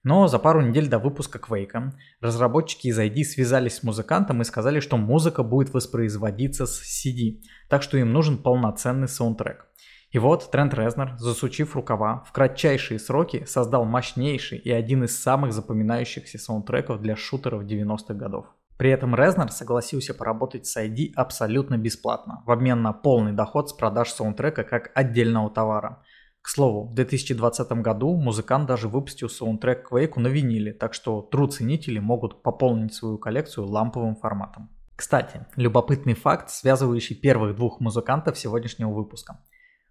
Но 0.04 0.28
за 0.28 0.38
пару 0.38 0.62
недель 0.62 0.88
до 0.88 0.98
выпуска 0.98 1.38
Quake 1.38 1.92
разработчики 2.20 2.88
из 2.88 2.98
ID 2.98 3.24
связались 3.24 3.76
с 3.76 3.82
музыкантом 3.82 4.40
и 4.40 4.44
сказали, 4.44 4.80
что 4.80 4.96
музыка 4.96 5.42
будет 5.42 5.74
воспроизводиться 5.74 6.66
с 6.66 6.80
CD, 6.82 7.40
так 7.68 7.82
что 7.82 7.98
им 7.98 8.12
нужен 8.12 8.38
полноценный 8.38 9.08
саундтрек. 9.08 9.66
И 10.10 10.18
вот 10.18 10.50
Трент 10.50 10.72
Резнер, 10.72 11.16
засучив 11.18 11.76
рукава, 11.76 12.24
в 12.26 12.32
кратчайшие 12.32 12.98
сроки 12.98 13.44
создал 13.44 13.84
мощнейший 13.84 14.58
и 14.58 14.70
один 14.70 15.04
из 15.04 15.20
самых 15.20 15.52
запоминающихся 15.52 16.38
саундтреков 16.38 17.02
для 17.02 17.14
шутеров 17.14 17.64
90-х 17.64 18.14
годов. 18.14 18.46
При 18.78 18.90
этом 18.90 19.14
Резнер 19.14 19.50
согласился 19.50 20.14
поработать 20.14 20.66
с 20.66 20.78
ID 20.78 21.12
абсолютно 21.14 21.76
бесплатно, 21.76 22.42
в 22.46 22.50
обмен 22.50 22.80
на 22.80 22.94
полный 22.94 23.32
доход 23.32 23.68
с 23.68 23.72
продаж 23.74 24.10
саундтрека 24.10 24.64
как 24.64 24.92
отдельного 24.94 25.50
товара. 25.50 26.02
К 26.40 26.48
слову, 26.48 26.88
в 26.88 26.94
2020 26.94 27.70
году 27.72 28.16
музыкант 28.16 28.66
даже 28.66 28.88
выпустил 28.88 29.28
саундтрек 29.28 29.92
Quake 29.92 30.18
на 30.18 30.28
виниле, 30.28 30.72
так 30.72 30.94
что 30.94 31.28
true 31.30 31.48
ценители 31.48 31.98
могут 31.98 32.42
пополнить 32.42 32.94
свою 32.94 33.18
коллекцию 33.18 33.66
ламповым 33.66 34.16
форматом. 34.16 34.70
Кстати, 34.96 35.46
любопытный 35.56 36.14
факт, 36.14 36.48
связывающий 36.48 37.14
первых 37.14 37.56
двух 37.56 37.80
музыкантов 37.80 38.38
сегодняшнего 38.38 38.90
выпуска. 38.90 39.40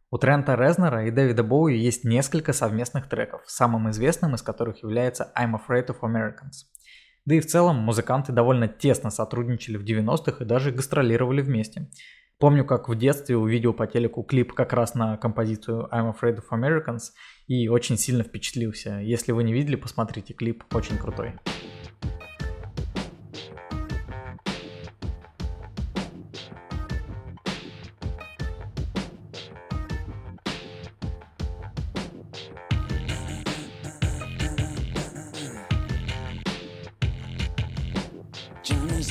У 0.10 0.18
Трента 0.18 0.56
Резнера 0.56 1.06
и 1.06 1.12
Дэвида 1.12 1.44
Боуи 1.44 1.76
есть 1.76 2.06
несколько 2.06 2.54
совместных 2.54 3.10
треков, 3.10 3.42
самым 3.46 3.90
известным 3.90 4.36
из 4.36 4.42
которых 4.42 4.82
является 4.82 5.34
I'm 5.38 5.54
Afraid 5.54 5.88
of 5.88 5.98
Americans. 6.02 6.64
Да 7.26 7.36
и 7.36 7.42
в 7.42 7.46
целом 7.46 7.76
музыканты 7.76 8.32
довольно 8.32 8.70
тесно 8.70 9.10
сотрудничали 9.10 9.76
в 9.76 9.84
90-х 9.84 10.46
и 10.46 10.48
даже 10.48 10.72
гастролировали 10.72 11.42
вместе. 11.42 11.90
Помню, 12.40 12.64
как 12.64 12.88
в 12.88 12.96
детстве 12.96 13.36
увидел 13.36 13.74
по 13.74 13.86
телеку 13.86 14.24
клип 14.24 14.54
как 14.54 14.72
раз 14.72 14.96
на 14.96 15.18
композицию 15.18 15.90
I'm 15.92 16.16
Afraid 16.16 16.38
of 16.38 16.58
Americans 16.58 17.12
и 17.48 17.68
очень 17.68 17.98
сильно 17.98 18.24
впечатлился. 18.24 19.00
Если 19.00 19.34
вы 19.34 19.44
не 19.44 19.52
видели, 19.52 19.76
посмотрите 19.76 20.34
клип, 20.34 20.64
очень 20.74 20.98
крутой. 20.98 21.34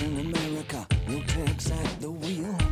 in 0.00 0.18
America. 0.18 0.86
No 1.08 1.20
tricks 1.22 1.70
at 1.70 2.00
the 2.00 2.10
wheel. 2.10 2.65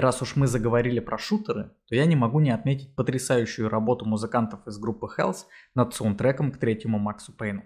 Раз 0.00 0.22
уж 0.22 0.36
мы 0.36 0.46
заговорили 0.46 1.00
про 1.00 1.18
шутеры, 1.18 1.70
то 1.88 1.94
я 1.94 2.06
не 2.06 2.16
могу 2.16 2.40
не 2.40 2.50
отметить 2.50 2.94
потрясающую 2.96 3.68
работу 3.68 4.04
музыкантов 4.04 4.66
из 4.66 4.78
группы 4.78 5.08
Hells 5.16 5.44
над 5.74 5.94
саундтреком 5.94 6.52
к 6.52 6.58
третьему 6.58 6.98
Максу 6.98 7.32
Пейну. 7.32 7.62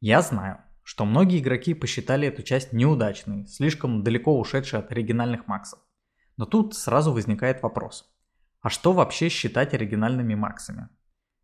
Я 0.00 0.20
знаю, 0.22 0.58
что 0.82 1.04
многие 1.04 1.40
игроки 1.40 1.74
посчитали 1.74 2.28
эту 2.28 2.42
часть 2.42 2.72
неудачной, 2.72 3.46
слишком 3.46 4.02
далеко 4.02 4.38
ушедшей 4.38 4.78
от 4.78 4.92
оригинальных 4.92 5.46
Максов. 5.46 5.80
Но 6.36 6.44
тут 6.44 6.74
сразу 6.74 7.12
возникает 7.12 7.62
вопрос. 7.62 8.12
А 8.60 8.68
что 8.68 8.92
вообще 8.92 9.28
считать 9.28 9.74
оригинальными 9.74 10.34
Максами? 10.34 10.88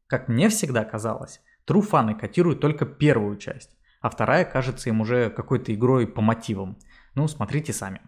Как 0.07 0.29
мне 0.29 0.49
всегда 0.49 0.85
казалось, 0.85 1.41
True 1.67 1.83
фаны 1.83 2.15
котируют 2.15 2.61
только 2.61 2.87
первую 2.87 3.37
часть, 3.37 3.77
а 4.01 4.11
вторая 4.11 4.45
кажется 4.45 4.89
им 4.89 5.01
уже 5.01 5.31
какой-то 5.31 5.73
игрой 5.73 6.07
по 6.07 6.21
мотивам. 6.21 6.79
Ну, 7.15 7.29
смотрите 7.29 7.73
сами. 7.73 8.01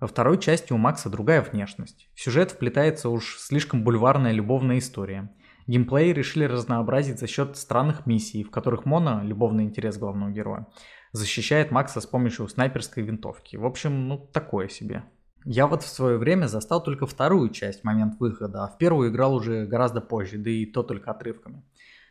Во 0.00 0.06
второй 0.06 0.38
части 0.38 0.72
у 0.72 0.78
Макса 0.78 1.10
другая 1.10 1.42
внешность. 1.42 2.08
В 2.14 2.20
сюжет 2.22 2.52
вплетается 2.52 3.10
уж 3.10 3.36
слишком 3.38 3.84
бульварная 3.84 4.32
любовная 4.32 4.78
история. 4.78 5.30
Геймплей 5.66 6.14
решили 6.14 6.44
разнообразить 6.44 7.18
за 7.20 7.26
счет 7.26 7.58
странных 7.58 8.06
миссий, 8.06 8.42
в 8.42 8.50
которых 8.50 8.86
Мона, 8.86 9.22
любовный 9.22 9.64
интерес 9.64 9.98
главного 9.98 10.30
героя, 10.30 10.66
защищает 11.12 11.70
Макса 11.70 12.00
с 12.00 12.06
помощью 12.06 12.48
снайперской 12.48 13.02
винтовки. 13.02 13.56
В 13.56 13.66
общем, 13.66 14.08
ну 14.08 14.16
такое 14.16 14.68
себе. 14.68 15.04
Я 15.44 15.66
вот 15.66 15.82
в 15.82 15.88
свое 15.88 16.16
время 16.16 16.46
застал 16.46 16.82
только 16.82 17.06
вторую 17.06 17.50
часть 17.50 17.84
момент 17.84 18.18
выхода, 18.18 18.64
а 18.64 18.68
в 18.68 18.78
первую 18.78 19.10
играл 19.10 19.34
уже 19.34 19.66
гораздо 19.66 20.00
позже, 20.00 20.38
да 20.38 20.50
и 20.50 20.64
то 20.64 20.82
только 20.82 21.10
отрывками. 21.10 21.62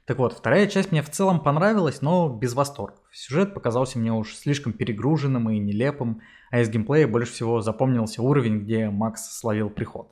Так 0.10 0.18
вот, 0.18 0.34
вторая 0.34 0.66
часть 0.66 0.92
мне 0.92 1.04
в 1.04 1.10
целом 1.12 1.40
понравилась, 1.40 2.02
но 2.02 2.30
без 2.30 2.56
восторгов. 2.56 2.98
Сюжет 3.12 3.54
показался 3.54 4.00
мне 4.00 4.12
уж 4.12 4.34
слишком 4.34 4.74
перегруженным 4.74 5.52
и 5.52 5.60
нелепым, 5.60 6.22
а 6.50 6.62
из 6.62 6.70
геймплея 6.72 7.08
больше 7.08 7.32
всего 7.32 7.62
запомнился 7.62 8.24
уровень, 8.24 8.62
где 8.62 8.90
Макс 8.90 9.38
словил 9.38 9.70
приход. 9.70 10.12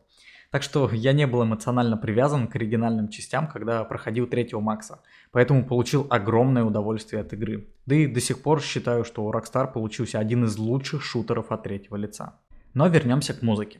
Так 0.52 0.62
что 0.62 0.88
я 0.94 1.14
не 1.14 1.26
был 1.26 1.44
эмоционально 1.44 1.98
привязан 1.98 2.48
к 2.48 2.56
оригинальным 2.56 3.10
частям, 3.10 3.48
когда 3.48 3.84
проходил 3.86 4.28
третьего 4.28 4.60
Макса, 4.60 5.00
поэтому 5.32 5.66
получил 5.66 6.06
огромное 6.12 6.64
удовольствие 6.64 7.24
от 7.24 7.34
игры. 7.34 7.66
Да 7.88 7.96
и 7.96 8.06
до 8.06 8.22
сих 8.22 8.44
пор 8.44 8.62
считаю, 8.62 9.04
что 9.04 9.28
Rockstar 9.32 9.74
получился 9.74 10.20
один 10.20 10.46
из 10.46 10.60
лучших 10.60 11.02
шутеров 11.02 11.52
от 11.52 11.64
третьего 11.64 11.96
лица. 11.96 12.38
Но 12.76 12.88
вернемся 12.88 13.34
к 13.34 13.42
музыке. 13.42 13.80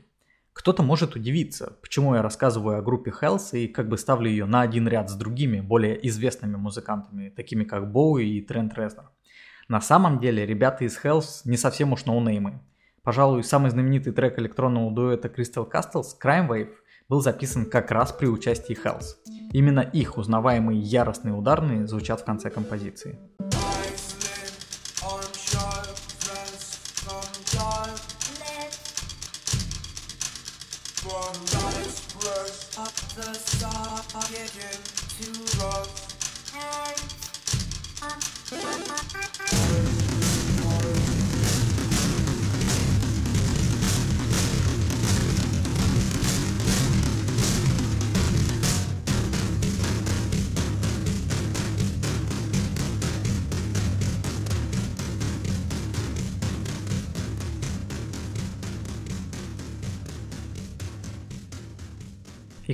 Кто-то 0.58 0.82
может 0.82 1.14
удивиться, 1.14 1.74
почему 1.82 2.16
я 2.16 2.20
рассказываю 2.20 2.78
о 2.78 2.82
группе 2.82 3.12
Hells 3.12 3.56
и 3.56 3.68
как 3.68 3.88
бы 3.88 3.96
ставлю 3.96 4.28
ее 4.28 4.44
на 4.44 4.60
один 4.62 4.88
ряд 4.88 5.08
с 5.08 5.14
другими, 5.14 5.60
более 5.60 6.04
известными 6.08 6.56
музыкантами, 6.56 7.28
такими 7.28 7.62
как 7.62 7.92
Боуи 7.92 8.26
и 8.26 8.40
Трент 8.40 8.76
Резнер. 8.76 9.08
На 9.68 9.80
самом 9.80 10.18
деле, 10.18 10.44
ребята 10.44 10.84
из 10.84 10.98
Hells 11.00 11.42
не 11.44 11.56
совсем 11.56 11.92
уж 11.92 12.06
ноунеймы. 12.06 12.60
Пожалуй, 13.04 13.44
самый 13.44 13.70
знаменитый 13.70 14.12
трек 14.12 14.36
электронного 14.40 14.90
дуэта 14.90 15.28
Crystal 15.28 15.70
Castles 15.70 16.16
Crime 16.20 16.48
Wave 16.48 16.72
был 17.08 17.20
записан 17.20 17.64
как 17.64 17.92
раз 17.92 18.10
при 18.10 18.26
участии 18.26 18.76
Hells. 18.76 19.14
Именно 19.52 19.80
их 19.80 20.18
узнаваемые 20.18 20.80
яростные 20.80 21.34
ударные 21.34 21.86
звучат 21.86 22.22
в 22.22 22.24
конце 22.24 22.50
композиции. 22.50 23.16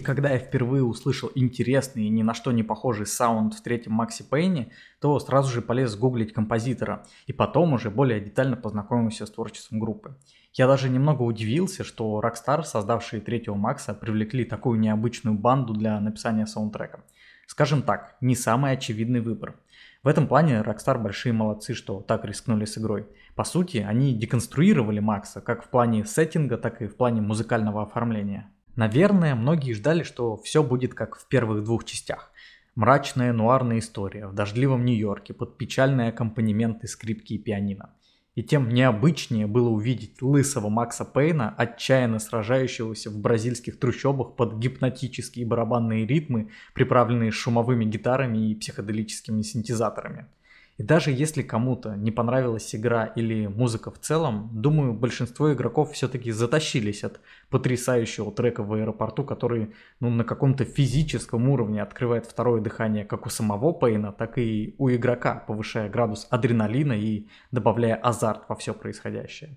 Когда 0.05 0.31
я 0.31 0.39
впервые 0.39 0.85
услышал 0.85 1.31
интересный 1.35 2.05
и 2.05 2.11
ни 2.11 2.23
на 2.23 2.35
что 2.35 2.53
не 2.53 2.63
похожий 2.63 3.07
саунд 3.07 3.55
в 3.55 3.63
третьем 3.63 3.95
Макси 3.95 4.23
Пейне, 4.23 4.71
то 5.01 5.19
сразу 5.19 5.51
же 5.51 5.63
полез 5.63 5.97
гуглить 5.97 6.33
композитора, 6.33 7.05
и 7.27 7.33
потом 7.33 7.73
уже 7.73 7.91
более 7.91 8.21
детально 8.21 8.57
познакомился 8.57 9.27
с 9.27 9.31
творчеством 9.31 9.81
группы. 9.81 10.17
Я 10.53 10.69
даже 10.69 10.89
немного 10.89 11.23
удивился, 11.23 11.83
что 11.83 12.21
Rockstar, 12.21 12.63
создавшие 12.63 13.21
третьего 13.21 13.57
Макса, 13.57 13.93
привлекли 13.93 14.45
такую 14.45 14.79
необычную 14.79 15.37
банду 15.37 15.75
для 15.75 15.99
написания 15.99 16.47
саундтрека. 16.47 17.03
Скажем 17.49 17.83
так, 17.83 18.17
не 18.21 18.37
самый 18.37 18.73
очевидный 18.73 19.21
выбор. 19.21 19.57
В 20.05 20.09
этом 20.09 20.29
плане 20.29 20.61
Rockstar 20.61 20.99
большие 20.99 21.33
молодцы, 21.33 21.75
что 21.75 22.01
так 22.01 22.25
рискнули 22.25 22.67
с 22.67 22.79
игрой. 22.79 23.09
По 23.35 23.43
сути, 23.43 23.79
они 23.79 24.15
деконструировали 24.15 25.01
Макса 25.01 25.41
как 25.41 25.65
в 25.65 25.69
плане 25.69 26.05
сеттинга, 26.05 26.57
так 26.57 26.83
и 26.83 26.87
в 26.87 26.97
плане 26.97 27.21
музыкального 27.21 27.83
оформления. 27.83 28.54
Наверное, 28.77 29.37
многие 29.37 29.73
ждали, 29.73 30.03
что 30.03 30.37
все 30.37 30.63
будет 30.63 30.95
как 30.95 31.17
в 31.17 31.29
первых 31.29 31.63
двух 31.65 31.85
частях. 31.85 32.33
Мрачная 32.75 33.33
нуарная 33.33 33.79
история 33.79 34.27
в 34.27 34.35
дождливом 34.35 34.85
Нью-Йорке 34.85 35.33
под 35.33 35.57
печальные 35.57 36.09
аккомпанементы 36.09 36.89
скрипки 36.89 37.35
и 37.35 37.39
пианино. 37.39 37.95
И 38.35 38.43
тем 38.43 38.69
необычнее 38.69 39.47
было 39.47 39.69
увидеть 39.69 40.21
лысого 40.21 40.69
Макса 40.69 41.05
Пейна, 41.05 41.55
отчаянно 41.57 42.19
сражающегося 42.19 43.11
в 43.11 43.19
бразильских 43.21 43.79
трущобах 43.79 44.35
под 44.35 44.59
гипнотические 44.59 45.47
барабанные 45.47 46.05
ритмы, 46.05 46.51
приправленные 46.75 47.31
шумовыми 47.31 47.85
гитарами 47.85 48.51
и 48.51 48.55
психоделическими 48.57 49.43
синтезаторами– 49.43 50.27
и 50.77 50.83
даже 50.83 51.13
если 51.13 51.43
кому-то 51.43 51.95
не 51.95 52.11
понравилась 52.11 52.75
игра 52.75 53.07
или 53.07 53.47
музыка 53.47 53.93
в 53.93 53.99
целом, 54.01 54.51
думаю, 54.53 54.93
большинство 54.93 55.53
игроков 55.53 55.93
все-таки 55.93 56.33
затащились 56.33 57.05
от 57.05 57.21
потрясающего 57.49 58.33
трека 58.33 58.65
в 58.65 58.73
аэропорту, 58.73 59.23
который 59.25 59.73
ну, 60.01 60.11
на 60.11 60.25
каком-то 60.25 60.65
физическом 60.65 61.49
уровне 61.49 61.81
открывает 61.81 62.27
второе 62.27 62.61
дыхание 62.61 63.05
как 63.05 63.27
у 63.27 63.31
самого 63.31 63.73
Пейна, 63.73 64.13
так 64.13 64.37
и 64.37 64.75
у 64.79 64.91
игрока, 64.91 65.45
повышая 65.47 65.89
градус 65.89 66.27
адреналина 66.31 66.95
и 66.95 67.29
добавляя 67.53 67.95
азарт 67.95 68.49
во 68.49 68.57
все 68.57 68.75
происходящее. 68.75 69.57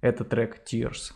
Это 0.00 0.24
трек 0.24 0.62
Tears. 0.66 1.12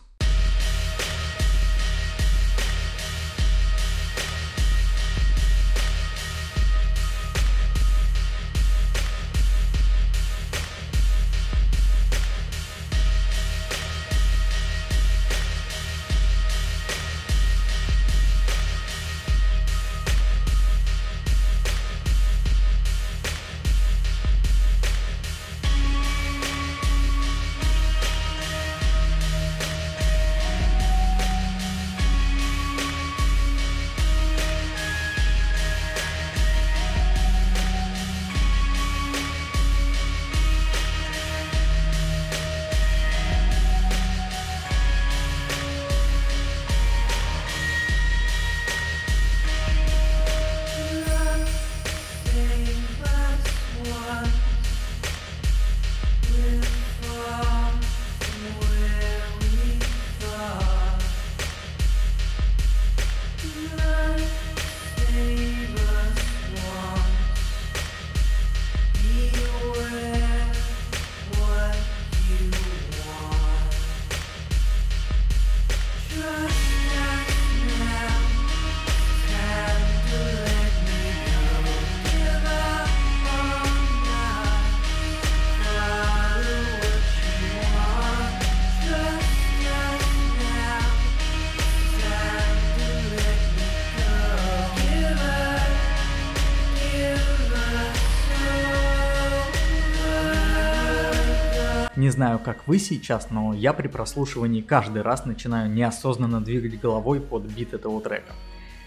Знаю, 102.11 102.39
как 102.39 102.67
вы 102.67 102.79
сейчас, 102.79 103.31
но 103.31 103.53
я 103.53 103.73
при 103.73 103.87
прослушивании 103.87 104.61
каждый 104.61 105.01
раз 105.01 105.25
начинаю 105.25 105.71
неосознанно 105.71 106.41
двигать 106.41 106.79
головой 106.79 107.19
под 107.19 107.43
бит 107.43 107.73
этого 107.73 108.01
трека. 108.01 108.33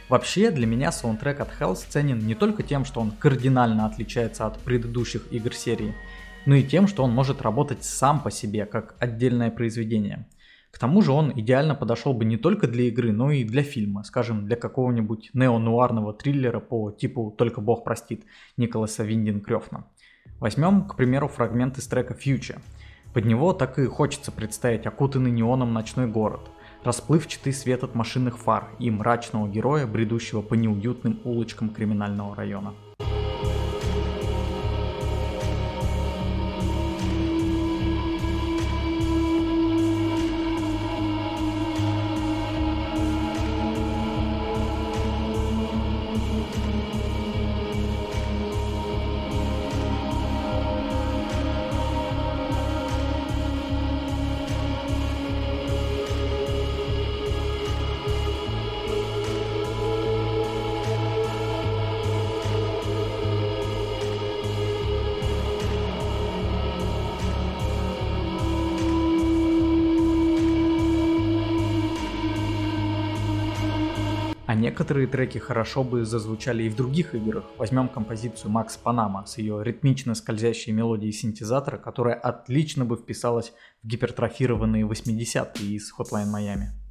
Вообще, 0.09 0.51
для 0.51 0.67
меня 0.67 0.93
саундтрек 0.93 1.41
от 1.41 1.49
Hell 1.59 1.75
ценен 1.75 2.19
не 2.19 2.35
только 2.35 2.63
тем, 2.63 2.85
что 2.85 3.01
он 3.01 3.11
кардинально 3.11 3.87
отличается 3.87 4.47
от 4.47 4.59
предыдущих 4.61 5.33
игр 5.33 5.55
серии, 5.55 5.95
но 6.47 6.55
и 6.55 6.63
тем, 6.63 6.87
что 6.87 7.03
он 7.03 7.13
может 7.13 7.43
работать 7.43 7.85
сам 7.85 8.21
по 8.21 8.31
себе, 8.31 8.67
как 8.67 8.97
отдельное 8.99 9.51
произведение. 9.51 10.27
К 10.71 10.79
тому 10.79 11.01
же 11.03 11.13
он 11.13 11.33
идеально 11.35 11.75
подошел 11.75 12.13
бы 12.13 12.25
не 12.25 12.37
только 12.37 12.67
для 12.67 12.85
игры, 12.85 13.13
но 13.13 13.31
и 13.31 13.45
для 13.45 13.63
фильма, 13.63 14.03
скажем, 14.03 14.45
для 14.45 14.57
какого-нибудь 14.57 15.31
неонуарного 15.33 16.13
триллера 16.13 16.61
по 16.61 16.91
типу 16.91 17.35
«Только 17.37 17.61
Бог 17.61 17.85
простит» 17.85 18.25
Николаса 18.57 19.05
Виндин 19.05 19.41
Крёфна. 19.41 19.85
Возьмем, 20.41 20.87
к 20.87 20.97
примеру, 20.97 21.29
фрагмент 21.29 21.79
из 21.79 21.87
трека 21.87 22.15
Future– 22.15 22.61
под 23.15 23.25
него 23.25 23.53
так 23.53 23.79
и 23.79 23.87
хочется 23.87 24.33
представить 24.33 24.87
окутанный 24.87 25.31
неоном 25.31 25.73
ночной 25.73 26.09
город, 26.09 26.51
расплывчатый 26.83 27.53
свет 27.53 27.85
от 27.85 27.95
машинных 27.95 28.39
фар 28.39 28.71
и 28.81 28.91
мрачного 28.91 29.49
героя, 29.49 29.87
бредущего 29.87 30.43
по 30.43 30.55
неуютным 30.55 31.21
улочкам 31.25 31.71
криминального 31.71 32.35
района. 32.35 32.75
Некоторые 74.75 75.07
треки 75.07 75.39
хорошо 75.39 75.85
бы 75.85 76.05
зазвучали 76.05 76.65
и 76.65 76.69
в 76.69 76.75
других 76.75 77.15
играх. 77.15 77.45
Возьмем 77.59 77.89
композицию 77.89 78.51
Макс 78.51 78.77
Панама 78.77 79.25
с 79.25 79.39
ее 79.39 79.63
ритмично 79.63 80.17
скользящей 80.17 80.73
мелодией 80.73 81.13
синтезатора, 81.13 81.79
которая 81.79 82.17
отлично 82.17 82.85
бы 82.85 82.97
вписалась 82.97 83.53
в 83.85 83.87
гипертрофированные 83.87 84.85
80-ки 84.85 85.63
из 85.63 85.95
Hotline 85.97 86.27
Miami. 86.27 86.84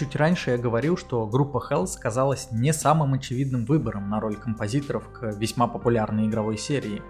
Чуть 0.00 0.16
раньше 0.16 0.52
я 0.52 0.56
говорил, 0.56 0.96
что 0.96 1.26
группа 1.26 1.62
Hells 1.70 1.98
казалась 2.00 2.48
не 2.52 2.72
самым 2.72 3.12
очевидным 3.12 3.66
выбором 3.66 4.08
на 4.08 4.18
роль 4.18 4.34
композиторов 4.34 5.12
к 5.12 5.34
весьма 5.36 5.66
популярной 5.66 6.26
игровой 6.26 6.56
серии. 6.56 7.02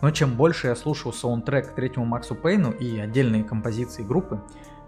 Но 0.00 0.10
чем 0.10 0.34
больше 0.34 0.68
я 0.68 0.74
слушал 0.74 1.12
саундтрек 1.12 1.70
к 1.70 1.74
третьему 1.74 2.06
Максу 2.06 2.34
Пейну 2.34 2.70
и 2.70 2.98
отдельные 2.98 3.44
композиции 3.44 4.02
группы, 4.02 4.40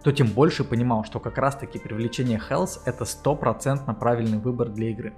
то 0.03 0.11
тем 0.11 0.29
больше 0.29 0.65
понимал, 0.65 1.05
что 1.05 1.21
как 1.21 1.37
раз 1.37 1.55
таки 1.57 1.79
привлечение 1.79 2.41
Hells 2.41 2.81
это 2.87 3.05
стопроцентно 3.05 3.93
правильный 3.93 4.39
выбор 4.39 4.71
для 4.71 4.89
игры. 4.89 5.13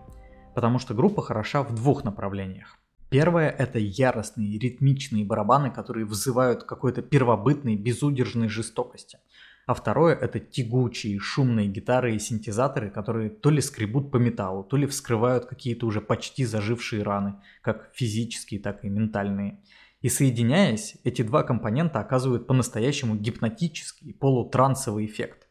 Потому 0.52 0.80
что 0.80 0.94
группа 0.94 1.22
хороша 1.22 1.62
в 1.62 1.76
двух 1.76 2.02
направлениях. 2.02 2.76
Первое— 3.08 3.50
это 3.58 3.78
яростные 3.78 4.58
ритмичные 4.58 5.24
барабаны, 5.24 5.70
которые 5.70 6.06
вызывают 6.06 6.64
какой-то 6.64 7.02
первобытной 7.02 7.76
безудержной 7.76 8.48
жестокости. 8.48 9.20
А 9.66 9.74
второе— 9.74 10.14
это 10.20 10.38
тягучие 10.38 11.18
шумные 11.18 11.66
гитары 11.66 12.14
и 12.14 12.20
синтезаторы, 12.20 12.88
которые 12.88 13.31
то 13.31 13.50
ли 13.50 13.61
скребут 13.61 14.12
по 14.12 14.16
металлу, 14.16 14.62
то 14.62 14.76
ли 14.76 14.87
вскрывают 14.87 15.46
какие-то 15.46 15.87
уже 15.87 16.00
почти 16.00 16.44
зажившие 16.44 17.02
раны, 17.02 17.35
как 17.62 17.90
физические, 17.92 18.61
так 18.61 18.85
и 18.85 18.88
ментальные. 18.88 19.61
И 20.02 20.09
соединяясь, 20.09 20.96
эти 21.02 21.22
два 21.22 21.42
компонента 21.42 21.98
оказывают 21.98 22.46
по-настоящему 22.46 23.16
гипнотический, 23.16 24.14
полутрансовый 24.14 25.05
эффект. 25.05 25.48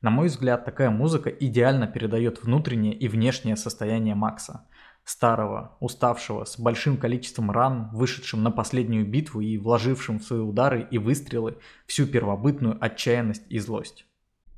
На 0.00 0.10
мой 0.10 0.28
взгляд, 0.28 0.64
такая 0.64 0.90
музыка 0.90 1.28
идеально 1.28 1.88
передает 1.88 2.44
внутреннее 2.44 2.94
и 2.94 3.08
внешнее 3.08 3.56
состояние 3.56 4.14
Макса. 4.14 4.68
Старого, 5.06 5.76
уставшего, 5.78 6.44
с 6.44 6.58
большим 6.58 6.96
количеством 6.96 7.52
ран, 7.52 7.90
вышедшим 7.92 8.42
на 8.42 8.50
последнюю 8.50 9.06
битву 9.06 9.40
и 9.40 9.56
вложившим 9.56 10.18
в 10.18 10.24
свои 10.24 10.40
удары 10.40 10.88
и 10.90 10.98
выстрелы 10.98 11.58
всю 11.86 12.08
первобытную 12.08 12.76
отчаянность 12.84 13.44
и 13.48 13.60
злость. 13.60 14.04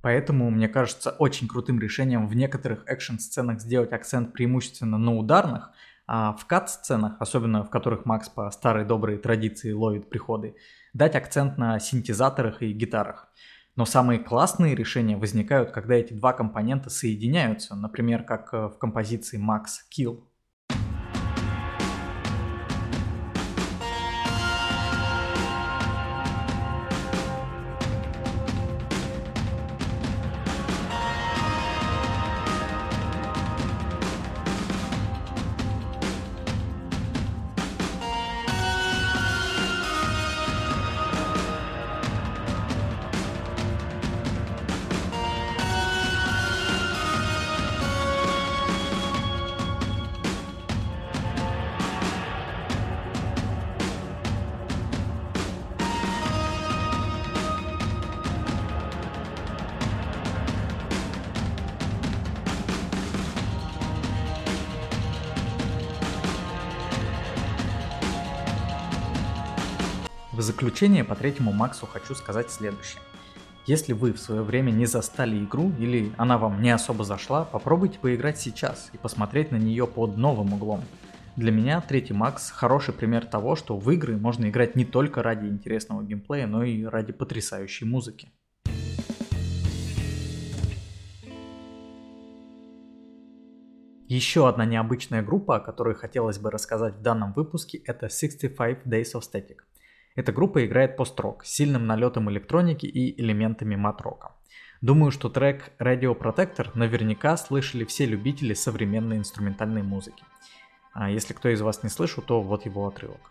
Поэтому, 0.01 0.49
мне 0.49 0.67
кажется, 0.67 1.11
очень 1.11 1.49
крутым 1.49 1.79
решением 1.79 2.27
в 2.27 2.35
некоторых 2.35 2.85
экшн-сценах 2.87 3.61
сделать 3.61 3.93
акцент 3.93 4.33
преимущественно 4.33 4.97
на 4.97 5.15
ударных, 5.15 5.71
а 6.07 6.33
в 6.33 6.47
кат-сценах, 6.47 7.17
особенно 7.21 7.63
в 7.63 7.69
которых 7.69 8.07
Макс 8.07 8.31
по 8.31 8.51
старой 8.51 8.87
доброй 8.87 9.19
традиции 9.19 9.73
ловит 9.73 10.09
приходы, 10.09 10.57
дать 10.95 11.15
акцент 11.15 11.59
на 11.59 11.79
синтезаторах 11.79 12.63
и 12.63 12.73
гитарах. 12.73 13.29
Но 13.77 13.85
самые 13.85 14.19
классные 14.19 14.75
решения 14.75 15.19
возникают, 15.19 15.73
когда 15.73 15.95
эти 15.97 16.15
два 16.15 16.33
компонента 16.33 16.89
соединяются, 16.89 17.77
например, 17.77 18.25
как 18.25 18.55
э, 18.55 18.69
в 18.69 18.79
композиции 18.79 19.39
Max 19.39 19.67
Kill. 19.95 20.25
Заключение 70.49 71.05
по 71.05 71.15
третьему 71.15 71.53
Максу 71.53 71.85
хочу 71.85 72.15
сказать 72.15 72.51
следующее. 72.51 73.03
Если 73.67 73.93
вы 73.93 74.15
в 74.15 74.19
свое 74.19 74.41
время 74.41 74.71
не 74.71 74.87
застали 74.87 75.45
игру 75.45 75.71
или 75.79 76.11
она 76.17 76.39
вам 76.39 76.63
не 76.63 76.71
особо 76.71 77.05
зашла, 77.05 77.45
попробуйте 77.45 77.99
поиграть 77.99 78.39
сейчас 78.39 78.89
и 78.95 78.97
посмотреть 78.97 79.53
на 79.53 79.57
нее 79.57 79.87
под 79.87 80.17
новым 80.17 80.55
углом. 80.55 80.83
Для 81.37 81.53
меня 81.53 81.83
третий 81.83 82.15
Макс 82.15 82.51
хороший 82.51 82.95
пример 82.95 83.27
того, 83.27 83.57
что 83.57 83.77
в 83.77 83.91
игры 83.91 84.17
можно 84.17 84.49
играть 84.49 84.75
не 84.75 84.87
только 84.87 85.23
ради 85.23 85.45
интересного 85.45 86.03
геймплея, 86.03 86.47
но 86.47 86.65
и 86.65 86.83
ради 86.85 87.13
потрясающей 87.13 87.87
музыки. 87.87 88.31
Еще 94.07 94.49
одна 94.49 94.65
необычная 94.65 95.23
группа, 95.23 95.57
о 95.57 95.61
которой 95.61 95.95
хотелось 95.95 96.39
бы 96.39 96.51
рассказать 96.51 96.95
в 96.95 97.03
данном 97.03 97.35
выпуске, 97.35 97.77
это 97.85 98.09
65 98.09 98.87
Days 98.87 99.13
of 99.15 99.21
Static. 99.21 99.68
Эта 100.19 100.33
группа 100.33 100.67
играет 100.67 100.97
пост-рок 100.97 101.45
с 101.45 101.51
сильным 101.55 101.87
налетом 101.87 102.29
электроники 102.29 102.87
и 102.87 103.23
элементами 103.23 103.77
мат-рока. 103.77 104.33
Думаю, 104.81 105.13
что 105.13 105.29
трек 105.29 105.71
Radio 105.79 106.19
Protector 106.19 106.71
наверняка 106.75 107.37
слышали 107.37 107.85
все 107.85 108.05
любители 108.05 108.53
современной 108.53 109.19
инструментальной 109.19 109.85
музыки. 109.85 110.25
А 110.93 111.09
если 111.09 111.35
кто 111.35 111.51
из 111.51 111.61
вас 111.61 111.85
не 111.85 111.89
слышал, 111.89 112.25
то 112.25 112.43
вот 112.43 112.67
его 112.67 112.89
отрывок. 112.89 113.31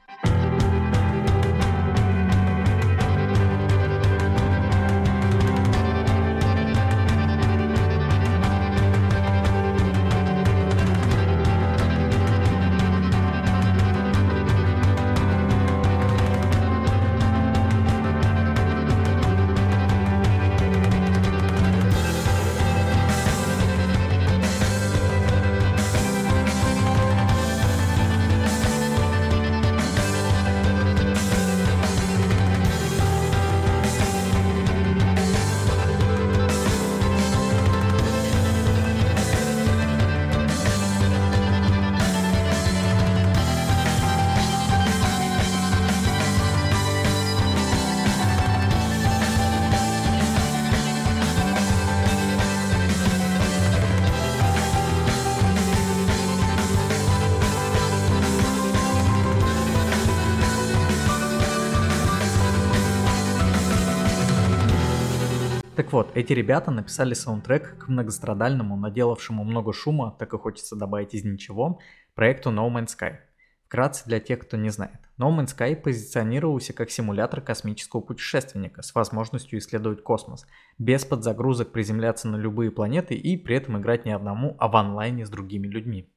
Так 65.88 65.93
вот, 65.93 66.12
эти 66.15 66.34
ребята 66.34 66.69
написали 66.69 67.13
саундтрек 67.13 67.78
к 67.78 67.88
многострадальному, 67.88 68.76
наделавшему 68.76 69.45
много 69.45 69.71
шума, 69.71 70.13
так 70.19 70.34
и 70.34 70.38
хочется 70.38 70.76
добавить 70.76 71.13
из 71.13 71.23
ничего, 71.23 71.80
проекту 72.13 72.50
No 72.50 72.69
Man's 72.69 72.88
Sky. 72.88 73.19
Вкратце 73.67 74.04
для 74.06 74.19
тех, 74.19 74.39
кто 74.39 74.58
не 74.58 74.69
знает. 74.69 75.00
No 75.17 75.30
Man's 75.30 75.58
Sky 75.58 75.78
позиционировался 75.78 76.73
как 76.73 76.91
симулятор 76.91 77.39
космического 77.39 78.02
путешественника 78.02 78.82
с 78.82 78.93
возможностью 78.93 79.60
исследовать 79.60 80.04
космос, 80.04 80.45
без 80.78 81.06
подзагрузок 81.06 81.71
приземляться 81.71 82.28
на 82.28 82.36
любые 82.36 82.69
планеты 82.69 83.15
и 83.15 83.38
при 83.38 83.56
этом 83.56 83.78
играть 83.78 84.04
не 84.04 84.12
одному, 84.12 84.58
а 84.60 84.67
в 84.67 84.76
онлайне 84.76 85.26
с 85.26 85.30
другими 85.30 85.67
людьми. 85.67 86.12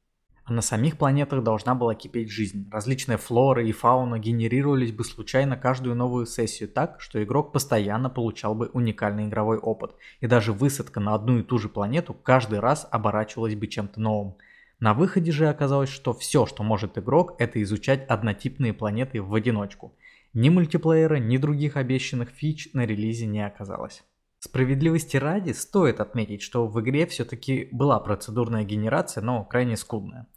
А 0.44 0.52
на 0.52 0.62
самих 0.62 0.96
планетах 0.96 1.42
должна 1.42 1.74
была 1.74 1.94
кипеть 1.94 2.30
жизнь. 2.30 2.68
Различные 2.72 3.18
флоры 3.18 3.68
и 3.68 3.72
фауна 3.72 4.18
генерировались 4.18 4.92
бы 4.92 5.04
случайно 5.04 5.56
каждую 5.56 5.94
новую 5.94 6.26
сессию 6.26 6.68
так, 6.68 7.00
что 7.00 7.22
игрок 7.22 7.52
постоянно 7.52 8.10
получал 8.10 8.54
бы 8.54 8.70
уникальный 8.72 9.26
игровой 9.26 9.58
опыт. 9.58 9.94
И 10.20 10.26
даже 10.26 10.52
высадка 10.52 11.00
на 11.00 11.14
одну 11.14 11.38
и 11.38 11.42
ту 11.42 11.58
же 11.58 11.68
планету 11.68 12.14
каждый 12.14 12.58
раз 12.58 12.88
оборачивалась 12.90 13.54
бы 13.54 13.66
чем-то 13.66 14.00
новым. 14.00 14.36
На 14.80 14.94
выходе 14.94 15.30
же 15.30 15.48
оказалось, 15.48 15.90
что 15.90 16.14
все, 16.14 16.46
что 16.46 16.62
может 16.62 16.96
игрок, 16.96 17.34
это 17.38 17.62
изучать 17.62 18.06
однотипные 18.06 18.72
планеты 18.72 19.20
в 19.20 19.34
одиночку. 19.34 19.94
Ни 20.32 20.48
мультиплеера, 20.48 21.16
ни 21.16 21.36
других 21.36 21.76
обещанных 21.76 22.30
фич 22.30 22.70
на 22.72 22.86
релизе 22.86 23.26
не 23.26 23.44
оказалось. 23.44 24.02
Справедливости 24.40 25.18
ради 25.18 25.52
стоит 25.52 26.00
отметить, 26.00 26.40
что 26.40 26.66
в 26.66 26.80
игре 26.80 27.06
все-таки 27.06 27.68
была 27.72 28.00
процедурная 28.00 28.64
генерация, 28.64 29.22
но 29.22 29.44
крайне 29.44 29.76
скудная. 29.76 30.28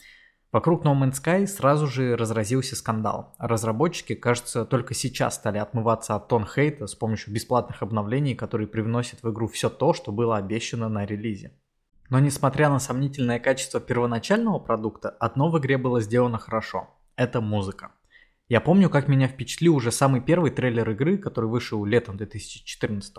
Вокруг 0.51 0.85
No 0.85 0.93
Man's 0.93 1.23
Sky 1.23 1.47
сразу 1.47 1.87
же 1.87 2.17
разразился 2.17 2.75
скандал. 2.75 3.33
Разработчики, 3.39 4.13
кажется, 4.13 4.65
только 4.65 4.93
сейчас 4.93 5.35
стали 5.35 5.57
отмываться 5.57 6.15
от 6.15 6.27
тон 6.27 6.45
хейта 6.45 6.85
с 6.85 6.95
помощью 6.95 7.33
бесплатных 7.33 7.81
обновлений, 7.81 8.35
которые 8.35 8.67
привносят 8.67 9.23
в 9.23 9.31
игру 9.31 9.47
все 9.47 9.69
то, 9.69 9.93
что 9.93 10.11
было 10.11 10.35
обещано 10.35 10.89
на 10.89 11.05
релизе. 11.05 11.53
Но 12.09 12.19
несмотря 12.19 12.69
на 12.69 12.79
сомнительное 12.79 13.39
качество 13.39 13.79
первоначального 13.79 14.59
продукта, 14.59 15.09
одно 15.09 15.49
в 15.49 15.57
игре 15.59 15.77
было 15.77 16.01
сделано 16.01 16.39
хорошо. 16.39 16.89
Это 17.15 17.39
музыка. 17.39 17.93
Я 18.49 18.59
помню, 18.59 18.89
как 18.89 19.07
меня 19.07 19.29
впечатлил 19.29 19.75
уже 19.75 19.91
самый 19.91 20.19
первый 20.19 20.51
трейлер 20.51 20.87
игры, 20.91 21.17
который 21.17 21.49
вышел 21.49 21.83
летом 21.85 22.17
2014. 22.17 23.15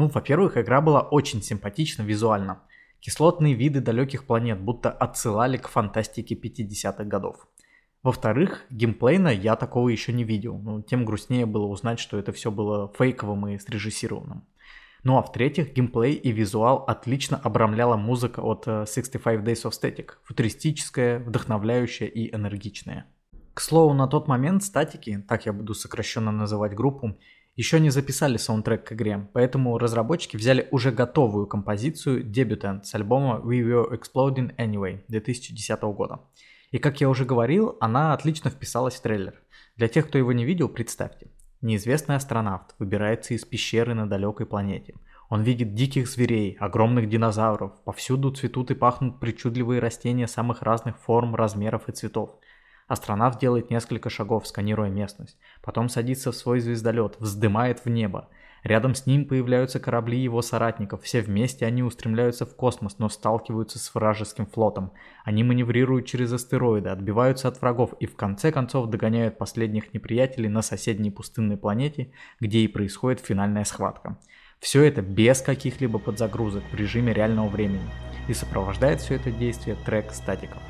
Ну, 0.00 0.08
во-первых, 0.08 0.56
игра 0.56 0.80
была 0.80 1.02
очень 1.02 1.42
симпатична 1.42 2.00
визуально. 2.00 2.62
Кислотные 3.00 3.52
виды 3.52 3.82
далеких 3.82 4.24
планет 4.24 4.58
будто 4.58 4.90
отсылали 4.90 5.58
к 5.58 5.68
фантастике 5.68 6.36
50-х 6.36 7.04
годов. 7.04 7.46
Во-вторых, 8.02 8.64
геймплейно 8.70 9.28
я 9.28 9.56
такого 9.56 9.90
еще 9.90 10.14
не 10.14 10.24
видел, 10.24 10.56
но 10.56 10.80
тем 10.80 11.04
грустнее 11.04 11.44
было 11.44 11.66
узнать, 11.66 12.00
что 12.00 12.16
это 12.16 12.32
все 12.32 12.50
было 12.50 12.90
фейковым 12.98 13.48
и 13.48 13.58
срежиссированным. 13.58 14.46
Ну 15.02 15.18
а 15.18 15.22
в-третьих, 15.22 15.74
геймплей 15.74 16.14
и 16.14 16.32
визуал 16.32 16.78
отлично 16.88 17.36
обрамляла 17.36 17.96
музыка 17.96 18.40
от 18.40 18.64
65 18.64 19.20
э, 19.26 19.42
Days 19.42 19.68
of 19.68 19.72
Static, 19.72 20.12
футуристическая, 20.24 21.18
вдохновляющая 21.18 22.08
и 22.08 22.34
энергичная. 22.34 23.04
К 23.52 23.60
слову, 23.60 23.92
на 23.92 24.06
тот 24.06 24.28
момент 24.28 24.64
статики, 24.64 25.22
так 25.28 25.44
я 25.44 25.52
буду 25.52 25.74
сокращенно 25.74 26.32
называть 26.32 26.74
группу, 26.74 27.18
еще 27.60 27.78
не 27.78 27.90
записали 27.90 28.38
саундтрек 28.38 28.84
к 28.84 28.92
игре, 28.94 29.28
поэтому 29.34 29.76
разработчики 29.76 30.34
взяли 30.34 30.66
уже 30.70 30.92
готовую 30.92 31.46
композицию 31.46 32.24
Debutant 32.24 32.84
с 32.84 32.94
альбома 32.94 33.38
We 33.44 33.60
Were 33.60 33.90
Exploding 33.92 34.56
Anyway 34.56 35.00
2010 35.08 35.82
года. 35.82 36.20
И 36.70 36.78
как 36.78 37.02
я 37.02 37.10
уже 37.10 37.26
говорил, 37.26 37.76
она 37.78 38.14
отлично 38.14 38.48
вписалась 38.48 38.94
в 38.94 39.02
трейлер. 39.02 39.34
Для 39.76 39.88
тех, 39.88 40.08
кто 40.08 40.16
его 40.16 40.32
не 40.32 40.46
видел, 40.46 40.70
представьте. 40.70 41.26
Неизвестный 41.60 42.16
астронавт 42.16 42.74
выбирается 42.78 43.34
из 43.34 43.44
пещеры 43.44 43.92
на 43.92 44.08
далекой 44.08 44.46
планете. 44.46 44.94
Он 45.28 45.42
видит 45.42 45.74
диких 45.74 46.08
зверей, 46.08 46.56
огромных 46.58 47.10
динозавров, 47.10 47.72
повсюду 47.84 48.30
цветут 48.30 48.70
и 48.70 48.74
пахнут 48.74 49.20
причудливые 49.20 49.80
растения 49.80 50.26
самых 50.26 50.62
разных 50.62 50.96
форм, 50.96 51.34
размеров 51.34 51.90
и 51.90 51.92
цветов– 51.92 52.38
Астронавт 52.90 53.38
делает 53.38 53.70
несколько 53.70 54.10
шагов, 54.10 54.48
сканируя 54.48 54.90
местность. 54.90 55.38
Потом 55.62 55.88
садится 55.88 56.32
в 56.32 56.34
свой 56.34 56.58
звездолет, 56.58 57.14
вздымает 57.20 57.84
в 57.84 57.88
небо. 57.88 58.28
Рядом 58.64 58.96
с 58.96 59.06
ним 59.06 59.26
появляются 59.26 59.78
корабли 59.78 60.18
его 60.18 60.42
соратников. 60.42 61.04
Все 61.04 61.22
вместе 61.22 61.64
они 61.66 61.84
устремляются 61.84 62.46
в 62.46 62.56
космос, 62.56 62.98
но 62.98 63.08
сталкиваются 63.08 63.78
с 63.78 63.94
вражеским 63.94 64.44
флотом. 64.44 64.90
Они 65.24 65.44
маневрируют 65.44 66.06
через 66.06 66.32
астероиды, 66.32 66.88
отбиваются 66.88 67.46
от 67.46 67.60
врагов 67.60 67.94
и 68.00 68.06
в 68.06 68.16
конце 68.16 68.50
концов 68.50 68.90
догоняют 68.90 69.38
последних 69.38 69.94
неприятелей 69.94 70.48
на 70.48 70.60
соседней 70.60 71.12
пустынной 71.12 71.56
планете, 71.56 72.10
где 72.40 72.58
и 72.58 72.66
происходит 72.66 73.20
финальная 73.20 73.62
схватка. 73.62 74.18
Все 74.58 74.82
это 74.82 75.00
без 75.00 75.42
каких-либо 75.42 76.00
подзагрузок 76.00 76.64
в 76.72 76.74
режиме 76.74 77.12
реального 77.12 77.46
времени. 77.46 77.88
И 78.26 78.34
сопровождает 78.34 79.00
все 79.00 79.14
это 79.14 79.30
действие 79.30 79.76
трек 79.86 80.10
статиков. 80.10 80.60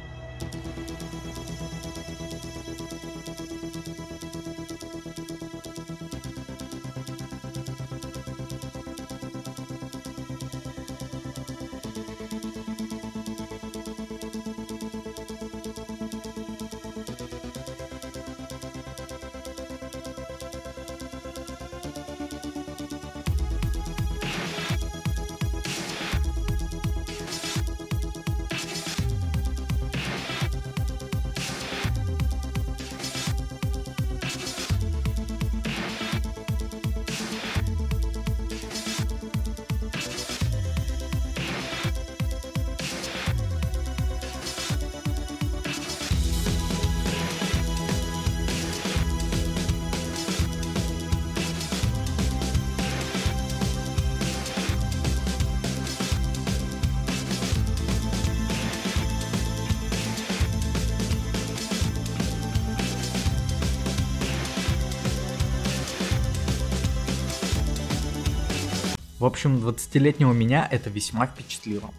В 69.21 69.27
общем, 69.27 69.59
20-летнего 69.59 70.33
меня 70.33 70.67
это 70.71 70.89
весьма 70.89 71.27
впечатлило. 71.27 71.91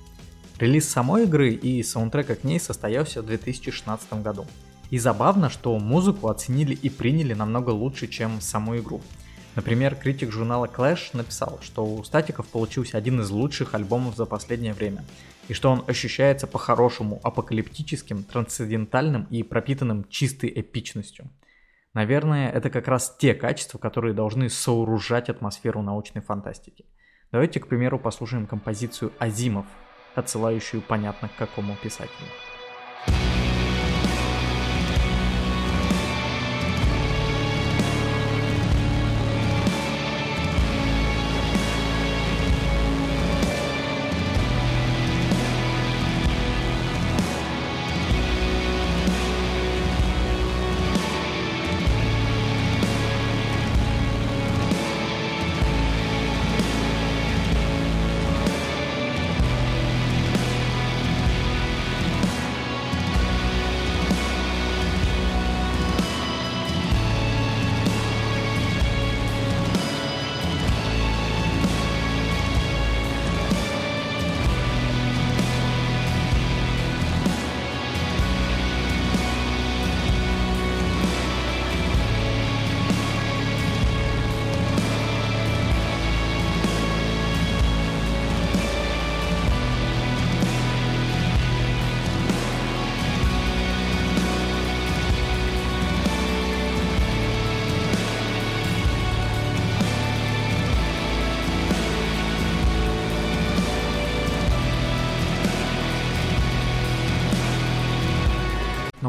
Релиз 0.58 0.90
самой 0.90 1.26
игры 1.26 1.52
и 1.52 1.84
саундтрека 1.84 2.34
к 2.34 2.44
ней 2.44 2.60
состоялся 2.60 3.22
в 3.22 3.28
2016 3.28 4.14
году. 4.24 4.48
И 4.90 4.98
забавно, 4.98 5.52
что 5.52 5.78
музыку 5.78 6.30
оценили 6.30 6.74
и 6.74 6.90
приняли 6.90 7.36
намного 7.36 7.70
лучше, 7.70 8.08
чем 8.08 8.42
саму 8.42 8.76
игру. 8.80 9.02
Например, 9.56 9.94
критик 9.94 10.32
журнала 10.32 10.66
Clash 10.66 11.10
написал, 11.14 11.60
что 11.62 11.86
у 11.86 12.04
Статиков 12.04 12.48
получился 12.48 12.98
один 12.98 13.22
из 13.22 13.30
лучших 13.30 13.76
альбомов 13.76 14.16
за 14.16 14.26
последнее 14.26 14.74
время, 14.74 15.06
и 15.48 15.54
что 15.54 15.70
он 15.70 15.84
ощущается 15.86 16.48
по-хорошему 16.48 17.20
апокалиптическим, 17.22 18.24
трансцендентальным 18.24 19.28
и 19.30 19.44
пропитанным 19.44 20.08
чистой 20.10 20.52
эпичностью. 20.56 21.30
Наверное, 21.94 22.50
это 22.50 22.72
как 22.72 22.88
раз 22.88 23.16
те 23.20 23.36
качества, 23.36 23.78
которые 23.78 24.16
должны 24.16 24.50
сооружать 24.50 25.30
атмосферу 25.30 25.84
научной 25.84 26.24
фантастики– 26.24 26.86
Давайте, 27.32 27.62
к 27.62 27.68
примеру, 27.68 27.98
послушаем 27.98 28.46
композицию 28.46 29.14
«Азимов», 29.18 29.66
отсылающую 30.16 30.82
понятно 30.82 31.30
к 31.30 31.36
какому 31.38 31.78
писателю. 31.78 32.28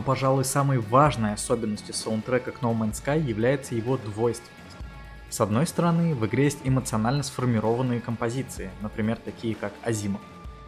Пожалуй, 0.05 0.45
самой 0.45 0.79
важной 0.79 1.35
особенностью 1.35 1.95
саундтрека 1.95 2.53
к 2.53 2.61
No 2.61 2.77
Man's 2.77 3.03
Sky 3.03 3.23
является 3.23 3.75
его 3.75 3.97
двойственность. 3.97 4.53
С 5.31 5.41
одной 5.41 5.67
стороны, 5.67 6.15
в 6.15 6.27
игре 6.27 6.45
есть 6.45 6.59
эмоционально 6.65 7.23
сформированные 7.23 8.01
композиции, 8.01 8.71
например, 8.81 9.17
такие 9.17 9.55
как 9.55 9.73
Азимов. 9.85 10.21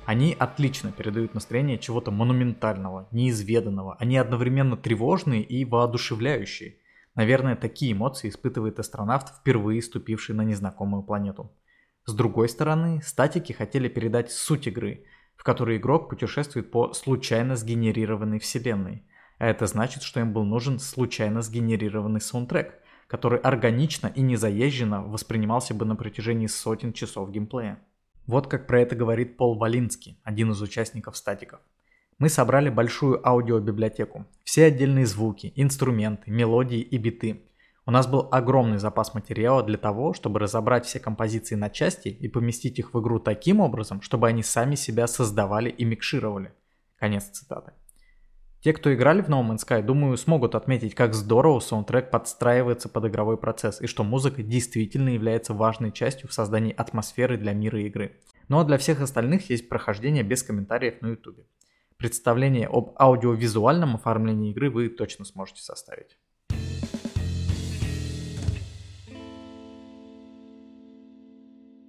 Они 0.06 0.36
отлично 0.38 0.92
передают 0.92 1.34
настроение 1.34 1.78
чего-то 1.78 2.10
монументального, 2.10 3.08
неизведанного. 3.10 3.96
Они 3.98 4.16
одновременно 4.16 4.76
тревожные 4.76 5.42
и 5.42 5.64
воодушевляющие. 5.64 6.76
Наверное, 7.14 7.56
такие 7.56 7.92
эмоции 7.92 8.28
испытывает 8.28 8.78
астронавт, 8.78 9.28
впервые 9.28 9.82
ступивший 9.82 10.34
на 10.34 10.42
незнакомую 10.42 11.02
планету. 11.02 11.52
С 12.06 12.14
другой 12.14 12.48
стороны, 12.48 13.00
статики 13.02 13.52
хотели 13.52 13.88
передать 13.88 14.30
суть 14.30 14.66
игры, 14.66 15.04
в 15.36 15.42
которой 15.42 15.78
игрок 15.78 16.08
путешествует 16.08 16.70
по 16.70 16.92
случайно 16.92 17.56
сгенерированной 17.56 18.38
вселенной. 18.38 19.04
А 19.44 19.46
это 19.46 19.66
значит, 19.66 20.02
что 20.02 20.20
им 20.20 20.32
был 20.32 20.44
нужен 20.44 20.78
случайно 20.78 21.42
сгенерированный 21.42 22.22
саундтрек, 22.22 22.80
который 23.06 23.38
органично 23.38 24.06
и 24.06 24.22
незаезженно 24.22 25.02
воспринимался 25.02 25.74
бы 25.74 25.84
на 25.84 25.96
протяжении 25.96 26.46
сотен 26.46 26.94
часов 26.94 27.30
геймплея. 27.30 27.78
Вот 28.26 28.46
как 28.46 28.66
про 28.66 28.80
это 28.80 28.96
говорит 28.96 29.36
Пол 29.36 29.58
Валинский, 29.58 30.18
один 30.24 30.52
из 30.52 30.62
участников 30.62 31.18
статиков. 31.18 31.60
Мы 32.16 32.30
собрали 32.30 32.70
большую 32.70 33.20
аудиобиблиотеку. 33.28 34.24
Все 34.44 34.64
отдельные 34.64 35.04
звуки, 35.04 35.52
инструменты, 35.56 36.30
мелодии 36.30 36.80
и 36.80 36.96
биты. 36.96 37.42
У 37.84 37.90
нас 37.90 38.06
был 38.06 38.26
огромный 38.32 38.78
запас 38.78 39.12
материала 39.12 39.62
для 39.62 39.76
того, 39.76 40.14
чтобы 40.14 40.40
разобрать 40.40 40.86
все 40.86 41.00
композиции 41.00 41.54
на 41.54 41.68
части 41.68 42.08
и 42.08 42.28
поместить 42.28 42.78
их 42.78 42.94
в 42.94 43.00
игру 43.02 43.20
таким 43.20 43.60
образом, 43.60 44.00
чтобы 44.00 44.26
они 44.26 44.42
сами 44.42 44.74
себя 44.74 45.06
создавали 45.06 45.68
и 45.68 45.84
микшировали. 45.84 46.54
Конец 46.96 47.24
цитаты. 47.24 47.72
Те, 48.64 48.72
кто 48.72 48.94
играли 48.94 49.20
в 49.20 49.28
No 49.28 49.46
Man's 49.46 49.58
Sky, 49.58 49.82
думаю, 49.82 50.16
смогут 50.16 50.54
отметить, 50.54 50.94
как 50.94 51.12
здорово 51.12 51.60
саундтрек 51.60 52.10
подстраивается 52.10 52.88
под 52.88 53.04
игровой 53.04 53.36
процесс 53.36 53.82
и 53.82 53.86
что 53.86 54.04
музыка 54.04 54.42
действительно 54.42 55.10
является 55.10 55.52
важной 55.52 55.92
частью 55.92 56.30
в 56.30 56.32
создании 56.32 56.72
атмосферы 56.74 57.36
для 57.36 57.52
мира 57.52 57.78
игры. 57.82 58.16
Ну 58.48 58.58
а 58.58 58.64
для 58.64 58.78
всех 58.78 59.02
остальных 59.02 59.50
есть 59.50 59.68
прохождение 59.68 60.22
без 60.22 60.42
комментариев 60.42 61.02
на 61.02 61.08
YouTube. 61.08 61.46
Представление 61.98 62.66
об 62.66 62.94
аудиовизуальном 62.98 63.96
оформлении 63.96 64.50
игры 64.50 64.70
вы 64.70 64.88
точно 64.88 65.26
сможете 65.26 65.60
составить. 65.60 66.16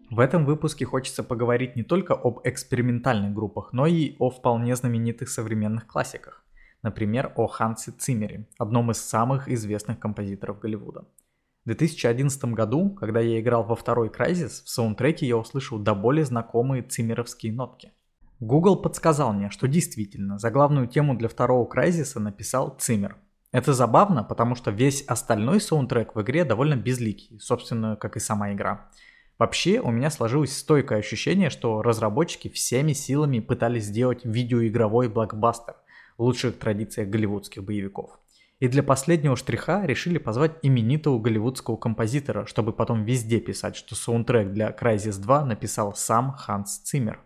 В 0.10 0.20
этом 0.20 0.46
выпуске 0.46 0.84
хочется 0.84 1.24
поговорить 1.24 1.78
не 1.78 1.84
только 1.84 2.16
об 2.16 2.42
экспериментальных 2.44 3.34
группах, 3.34 3.72
но 3.72 3.88
и 3.88 4.18
о 4.20 4.30
вполне 4.30 4.76
знаменитых 4.76 5.30
современных 5.30 5.88
классиках. 5.88 6.45
Например, 6.86 7.34
о 7.36 7.48
Хансе 7.48 7.90
Циммере, 7.90 8.48
одном 8.60 8.92
из 8.92 8.98
самых 8.98 9.50
известных 9.50 9.98
композиторов 10.00 10.60
Голливуда. 10.60 11.06
В 11.64 11.70
2011 11.70 12.46
году, 12.54 12.92
когда 12.92 13.20
я 13.22 13.40
играл 13.40 13.64
во 13.64 13.76
второй 13.76 14.10
Crysis, 14.10 14.64
в 14.64 14.70
саундтреке 14.70 15.26
я 15.26 15.36
услышал 15.36 15.80
до 15.80 15.96
боли 15.96 16.22
знакомые 16.22 16.84
циммеровские 16.84 17.54
нотки. 17.54 17.92
Google 18.40 18.76
подсказал 18.76 19.34
мне, 19.34 19.50
что 19.50 19.68
действительно, 19.68 20.38
за 20.38 20.52
главную 20.52 20.86
тему 20.86 21.18
для 21.18 21.28
второго 21.28 21.68
Crysis 21.68 22.20
написал 22.20 22.78
Циммер. 22.78 23.18
Это 23.52 23.74
забавно, 23.74 24.24
потому 24.24 24.54
что 24.54 24.70
весь 24.70 25.02
остальной 25.08 25.62
саундтрек 25.62 26.14
в 26.14 26.22
игре 26.22 26.46
довольно 26.46 26.76
безликий, 26.76 27.40
собственно, 27.40 27.96
как 27.96 28.16
и 28.16 28.20
сама 28.20 28.54
игра. 28.54 28.92
Вообще, 29.40 29.80
у 29.80 29.90
меня 29.90 30.12
сложилось 30.12 30.56
стойкое 30.56 31.00
ощущение, 31.00 31.50
что 31.50 31.82
разработчики 31.82 32.48
всеми 32.48 32.94
силами 32.94 33.40
пытались 33.40 33.86
сделать 33.86 34.24
видеоигровой 34.24 35.10
блокбастер, 35.10 35.78
лучших 36.18 36.58
традициях 36.58 37.10
голливудских 37.10 37.64
боевиков. 37.64 38.20
И 38.60 38.68
для 38.70 38.84
последнего 38.84 39.36
штриха 39.36 39.86
решили 39.86 40.18
позвать 40.18 40.54
именитого 40.62 41.20
голливудского 41.20 41.76
композитора, 41.76 42.46
чтобы 42.46 42.72
потом 42.72 43.04
везде 43.04 43.40
писать, 43.40 43.76
что 43.76 43.96
саундтрек 43.96 44.54
для 44.54 44.70
Crysis 44.70 45.20
2 45.20 45.46
написал 45.46 45.94
сам 45.94 46.32
Ханс 46.32 46.78
Циммер. 46.78 47.20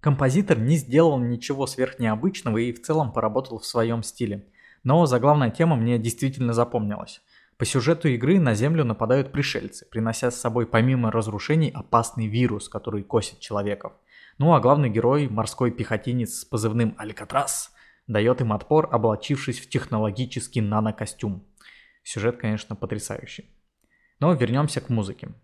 Композитор 0.00 0.58
не 0.58 0.76
сделал 0.76 1.18
ничего 1.18 1.66
сверхнеобычного 1.66 2.58
и 2.58 2.72
в 2.72 2.82
целом 2.82 3.12
поработал 3.12 3.58
в 3.58 3.66
своем 3.66 4.02
стиле. 4.02 4.46
Но 4.84 5.06
заглавная 5.06 5.50
тема 5.50 5.76
мне 5.76 5.98
действительно 5.98 6.52
запомнилась. 6.52 7.22
По 7.56 7.64
сюжету 7.64 8.08
игры 8.08 8.38
на 8.38 8.54
Землю 8.54 8.84
нападают 8.84 9.32
пришельцы, 9.32 9.86
принося 9.90 10.30
с 10.30 10.38
собой 10.38 10.66
помимо 10.66 11.10
разрушений 11.10 11.70
опасный 11.70 12.26
вирус, 12.26 12.68
который 12.68 13.02
косит 13.02 13.40
человеков. 13.40 13.94
Ну 14.36 14.54
а 14.54 14.60
главный 14.60 14.90
герой, 14.90 15.26
морской 15.26 15.70
пехотинец 15.70 16.40
с 16.40 16.44
позывным 16.44 16.94
«Алькатрас», 16.98 17.72
дает 18.06 18.40
им 18.40 18.52
отпор, 18.52 18.88
облачившись 18.92 19.60
в 19.60 19.68
технологический 19.68 20.60
нанокостюм. 20.60 21.44
Сюжет, 22.02 22.36
конечно, 22.36 22.76
потрясающий. 22.76 23.50
Но 24.20 24.32
вернемся 24.32 24.80
к 24.80 24.88
музыке. 24.88 25.34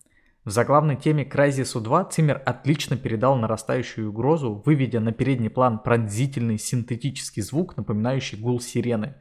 В 0.45 0.51
заглавной 0.51 0.97
теме 0.97 1.25
Crysis 1.25 1.79
2 1.81 2.05
Циммер 2.07 2.43
отлично 2.45 2.97
передал 2.97 3.37
нарастающую 3.37 4.09
угрозу, 4.09 4.61
выведя 4.67 4.99
на 4.99 5.13
передний 5.13 5.51
план 5.51 5.79
пронзительный 5.79 6.59
синтетический 6.59 7.43
звук, 7.43 7.77
напоминающий 7.77 8.39
гул 8.39 8.61
сирены. 8.61 9.15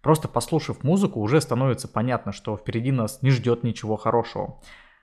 Просто 0.00 0.28
послушав 0.28 0.82
музыку, 0.82 1.20
уже 1.20 1.42
становится 1.42 1.88
понятно, 1.88 2.32
что 2.32 2.56
впереди 2.56 2.90
нас 2.90 3.20
не 3.20 3.30
ждет 3.30 3.64
ничего 3.64 3.96
хорошего. 3.96 4.62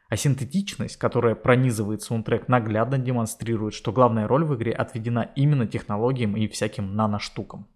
А 0.10 0.16
синтетичность, 0.16 0.98
которая 0.98 1.36
пронизывает 1.36 2.02
саундтрек, 2.02 2.48
наглядно 2.48 2.98
демонстрирует, 2.98 3.76
что 3.76 3.92
главная 3.92 4.28
роль 4.28 4.46
в 4.46 4.56
игре 4.56 4.72
отведена 4.72 5.32
именно 5.36 5.68
технологиям 5.68 6.36
и 6.36 6.48
всяким 6.48 6.96
наноштукам. 6.96 7.68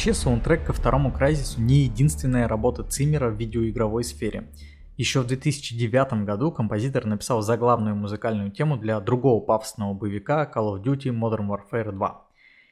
Вообще, 0.00 0.14
саундтрек 0.14 0.64
ко 0.64 0.72
второму 0.72 1.12
Крайзису 1.12 1.60
не 1.60 1.82
единственная 1.82 2.48
работа 2.48 2.82
Циммера 2.82 3.28
в 3.28 3.36
видеоигровой 3.36 4.02
сфере. 4.02 4.48
Еще 4.96 5.20
в 5.20 5.26
2009 5.26 6.24
году 6.24 6.50
композитор 6.50 7.04
написал 7.04 7.42
заглавную 7.42 7.94
музыкальную 7.96 8.50
тему 8.50 8.78
для 8.78 8.98
другого 9.00 9.44
пафосного 9.44 9.92
боевика 9.92 10.50
Call 10.50 10.74
of 10.74 10.82
Duty 10.82 11.12
Modern 11.12 11.48
Warfare 11.50 11.92
2. 11.92 12.26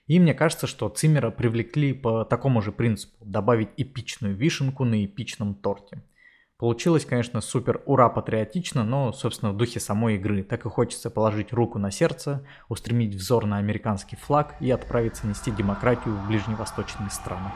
И 0.06 0.18
мне 0.18 0.32
кажется, 0.32 0.66
что 0.66 0.88
Циммера 0.88 1.30
привлекли 1.30 1.92
по 1.92 2.24
такому 2.24 2.62
же 2.62 2.72
принципу– 2.72 3.12
добавить 3.26 3.68
эпичную 3.76 4.34
вишенку 4.34 4.86
на 4.86 5.04
эпичном 5.04 5.54
торте– 5.54 6.02
Получилось, 6.58 7.04
конечно, 7.04 7.40
супер 7.40 7.82
ура 7.86 8.08
патриотично, 8.08 8.82
но, 8.82 9.12
собственно, 9.12 9.52
в 9.52 9.56
духе 9.56 9.78
самой 9.78 10.16
игры. 10.16 10.42
Так 10.42 10.66
и 10.66 10.68
хочется 10.68 11.08
положить 11.08 11.52
руку 11.52 11.78
на 11.78 11.92
сердце, 11.92 12.44
устремить 12.68 13.14
взор 13.14 13.46
на 13.46 13.58
американский 13.58 14.16
флаг 14.16 14.56
и 14.58 14.68
отправиться 14.72 15.28
нести 15.28 15.52
демократию 15.52 16.16
в 16.16 16.26
ближневосточные 16.26 17.10
страны. 17.10 17.52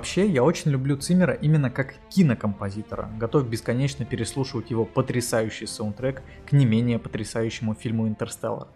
Вообще, 0.00 0.26
я 0.26 0.42
очень 0.42 0.70
люблю 0.70 0.96
Циммера 0.96 1.34
именно 1.34 1.68
как 1.68 1.92
кинокомпозитора, 2.08 3.10
готов 3.18 3.46
бесконечно 3.46 4.06
переслушивать 4.06 4.70
его 4.70 4.86
потрясающий 4.86 5.66
саундтрек 5.66 6.22
к 6.46 6.52
не 6.52 6.64
менее 6.64 6.98
потрясающему 6.98 7.74
фильму 7.74 8.08
«Интерстеллар». 8.08 8.68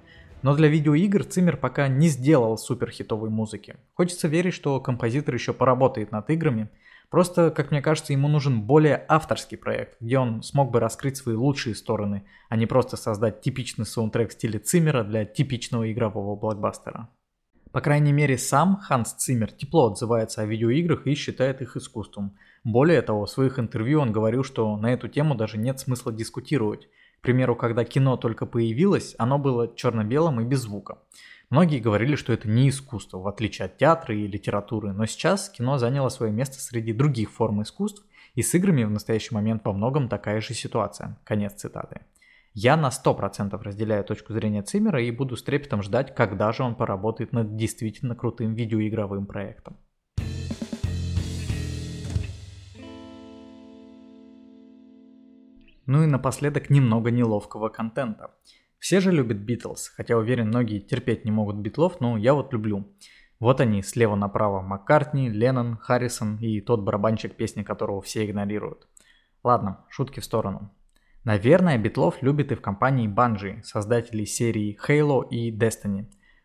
Но 0.42 0.54
для 0.54 0.68
видеоигр 0.68 1.24
Циммер 1.24 1.56
пока 1.56 1.88
не 1.88 2.08
сделал 2.08 2.58
суперхитовой 2.58 3.30
музыки. 3.30 3.76
Хочется 3.94 4.28
верить, 4.28 4.52
что 4.52 4.78
композитор 4.80 5.34
еще 5.34 5.54
поработает 5.54 6.12
над 6.12 6.28
играми. 6.28 6.68
Просто, 7.08 7.50
как 7.50 7.70
мне 7.70 7.80
кажется, 7.80 8.12
ему 8.12 8.28
нужен 8.28 8.60
более 8.60 9.02
авторский 9.08 9.56
проект, 9.56 9.96
где 10.00 10.18
он 10.18 10.42
смог 10.42 10.70
бы 10.70 10.78
раскрыть 10.78 11.16
свои 11.16 11.36
лучшие 11.36 11.74
стороны, 11.74 12.24
а 12.50 12.56
не 12.56 12.66
просто 12.66 12.98
создать 12.98 13.40
типичный 13.40 13.86
саундтрек 13.86 14.28
в 14.28 14.34
стиле 14.34 14.58
Циммера 14.58 15.04
для 15.04 15.24
типичного 15.24 15.90
игрового 15.90 16.36
блокбастера. 16.36 17.08
По 17.74 17.80
крайней 17.80 18.12
мере, 18.12 18.38
сам 18.38 18.76
Ханс 18.76 19.14
Циммер 19.14 19.50
тепло 19.50 19.90
отзывается 19.90 20.42
о 20.42 20.46
видеоиграх 20.46 21.08
и 21.08 21.14
считает 21.16 21.60
их 21.60 21.76
искусством. 21.76 22.38
Более 22.62 23.02
того, 23.02 23.26
в 23.26 23.30
своих 23.30 23.58
интервью 23.58 24.00
он 24.00 24.12
говорил, 24.12 24.44
что 24.44 24.76
на 24.76 24.92
эту 24.92 25.08
тему 25.08 25.34
даже 25.34 25.58
нет 25.58 25.80
смысла 25.80 26.12
дискутировать. 26.12 26.86
К 27.18 27.22
примеру, 27.22 27.56
когда 27.56 27.84
кино 27.84 28.16
только 28.16 28.46
появилось, 28.46 29.16
оно 29.18 29.40
было 29.40 29.74
черно-белым 29.74 30.40
и 30.40 30.44
без 30.44 30.60
звука. 30.60 30.98
Многие 31.50 31.80
говорили, 31.80 32.14
что 32.14 32.32
это 32.32 32.48
не 32.48 32.68
искусство, 32.68 33.18
в 33.18 33.26
отличие 33.26 33.66
от 33.66 33.76
театра 33.76 34.14
и 34.14 34.28
литературы, 34.28 34.92
но 34.92 35.06
сейчас 35.06 35.50
кино 35.50 35.76
заняло 35.76 36.10
свое 36.10 36.30
место 36.30 36.60
среди 36.60 36.92
других 36.92 37.32
форм 37.32 37.60
искусств, 37.62 38.04
и 38.36 38.42
с 38.42 38.54
играми 38.54 38.84
в 38.84 38.90
настоящий 38.92 39.34
момент 39.34 39.62
во 39.64 39.72
многом 39.72 40.08
такая 40.08 40.40
же 40.40 40.54
ситуация. 40.54 41.18
Конец 41.24 41.54
цитаты. 41.54 42.02
Я 42.56 42.76
на 42.76 42.90
100% 42.90 43.60
разделяю 43.60 44.04
точку 44.04 44.32
зрения 44.32 44.62
Циммера 44.62 45.02
и 45.02 45.10
буду 45.10 45.36
с 45.36 45.42
трепетом 45.42 45.82
ждать, 45.82 46.14
когда 46.14 46.52
же 46.52 46.62
он 46.62 46.76
поработает 46.76 47.32
над 47.32 47.56
действительно 47.56 48.14
крутым 48.14 48.54
видеоигровым 48.54 49.26
проектом. 49.26 49.76
Ну 55.86 56.04
и 56.04 56.06
напоследок 56.06 56.70
немного 56.70 57.10
неловкого 57.10 57.70
контента. 57.70 58.30
Все 58.78 59.00
же 59.00 59.10
любят 59.10 59.38
Битлз, 59.38 59.88
хотя 59.88 60.16
уверен, 60.16 60.46
многие 60.46 60.78
терпеть 60.78 61.24
не 61.24 61.32
могут 61.32 61.56
Битлов, 61.56 62.00
но 62.00 62.16
я 62.16 62.34
вот 62.34 62.52
люблю. 62.52 62.86
Вот 63.40 63.60
они, 63.60 63.82
слева 63.82 64.14
направо 64.14 64.62
Маккартни, 64.62 65.28
Леннон, 65.28 65.76
Харрисон 65.76 66.36
и 66.36 66.60
тот 66.60 66.82
барабанщик, 66.82 67.34
песни 67.34 67.64
которого 67.64 68.00
все 68.00 68.24
игнорируют. 68.24 68.86
Ладно, 69.42 69.84
шутки 69.88 70.20
в 70.20 70.24
сторону. 70.24 70.70
Наверное, 71.24 71.78
Битлов 71.78 72.20
любит 72.20 72.52
и 72.52 72.54
в 72.54 72.60
компании 72.60 73.08
Bungie, 73.08 73.62
создателей 73.62 74.26
серии 74.26 74.78
Halo 74.86 75.26
и 75.26 75.50
Destiny. 75.50 76.04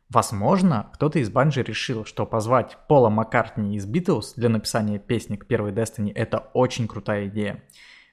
Возможно, 0.10 0.90
кто-то 0.94 1.20
из 1.20 1.30
Bungie 1.30 1.64
решил, 1.64 2.06
что 2.06 2.26
позвать 2.26 2.78
Пола 2.88 3.10
Маккартни 3.10 3.76
из 3.76 3.86
Beatles 3.86 4.34
для 4.38 4.48
написания 4.48 4.98
песни 4.98 5.36
к 5.36 5.48
первой 5.48 5.74
Destiny 5.74 6.14
это 6.16 6.50
очень 6.54 6.88
крутая 6.88 7.28
идея. 7.28 7.62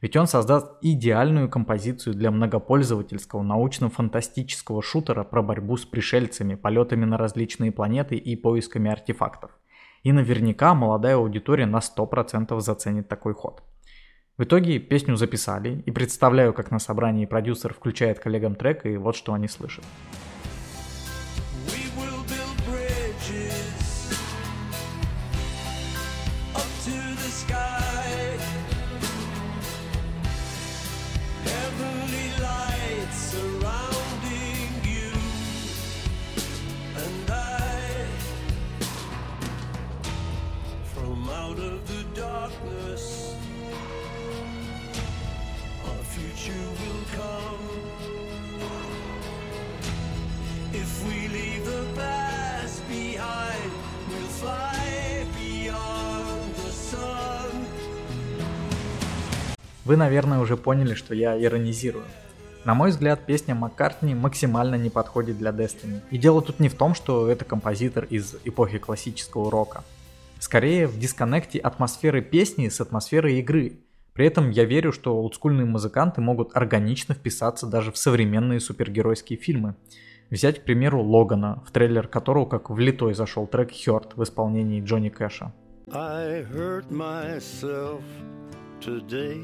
Ведь 0.00 0.16
он 0.16 0.26
создаст 0.26 0.72
идеальную 0.82 1.48
композицию 1.48 2.14
для 2.14 2.32
многопользовательского 2.32 3.42
научно-фантастического 3.42 4.82
шутера 4.82 5.22
про 5.22 5.42
борьбу 5.42 5.76
с 5.76 5.86
пришельцами, 5.86 6.56
полетами 6.56 7.04
на 7.04 7.16
различные 7.16 7.70
планеты 7.70 8.16
и 8.16 8.34
поисками 8.34 8.90
артефактов. 8.90 9.52
И 10.02 10.10
наверняка 10.10 10.74
молодая 10.74 11.14
аудитория 11.14 11.66
на 11.66 11.78
100% 11.78 12.60
заценит 12.60 13.08
такой 13.08 13.34
ход. 13.34 13.62
В 14.38 14.44
итоге 14.44 14.78
песню 14.78 15.16
записали, 15.16 15.82
и 15.86 15.90
представляю, 15.90 16.52
как 16.52 16.70
на 16.70 16.78
собрании 16.78 17.24
продюсер 17.24 17.72
включает 17.72 18.18
коллегам 18.18 18.54
трек, 18.54 18.84
и 18.84 18.98
вот 18.98 19.16
что 19.16 19.32
они 19.32 19.48
слышат. 19.48 19.82
Вы, 59.86 59.96
наверное, 59.96 60.40
уже 60.40 60.56
поняли, 60.56 60.94
что 60.94 61.14
я 61.14 61.40
иронизирую. 61.40 62.02
На 62.64 62.74
мой 62.74 62.90
взгляд, 62.90 63.24
песня 63.24 63.54
Маккартни 63.54 64.16
максимально 64.16 64.74
не 64.74 64.90
подходит 64.90 65.38
для 65.38 65.50
Destiny. 65.52 66.00
И 66.10 66.18
дело 66.18 66.42
тут 66.42 66.58
не 66.58 66.68
в 66.68 66.74
том, 66.74 66.92
что 66.92 67.30
это 67.30 67.44
композитор 67.44 68.04
из 68.10 68.34
эпохи 68.44 68.78
классического 68.78 69.48
рока. 69.48 69.84
Скорее 70.40 70.88
в 70.88 70.98
дисконнекте 70.98 71.60
атмосферы 71.60 72.20
песни 72.20 72.68
с 72.68 72.80
атмосферой 72.80 73.38
игры. 73.38 73.74
При 74.12 74.26
этом 74.26 74.50
я 74.50 74.64
верю, 74.64 74.90
что 74.90 75.16
олдскульные 75.16 75.66
музыканты 75.66 76.20
могут 76.20 76.56
органично 76.56 77.14
вписаться 77.14 77.68
даже 77.68 77.92
в 77.92 77.96
современные 77.96 78.58
супергеройские 78.58 79.38
фильмы. 79.38 79.76
Взять, 80.30 80.58
к 80.58 80.64
примеру, 80.64 81.00
Логана, 81.00 81.62
в 81.64 81.70
трейлер 81.70 82.08
которого 82.08 82.46
как 82.46 82.70
влитой 82.70 83.14
зашел 83.14 83.46
трек 83.46 83.70
Hurt 83.70 84.14
в 84.16 84.24
исполнении 84.24 84.82
Джонни 84.82 85.10
Кэша. 85.10 85.52
I 85.92 86.44
hurt 86.52 86.90
myself 86.90 88.00
today 88.80 89.40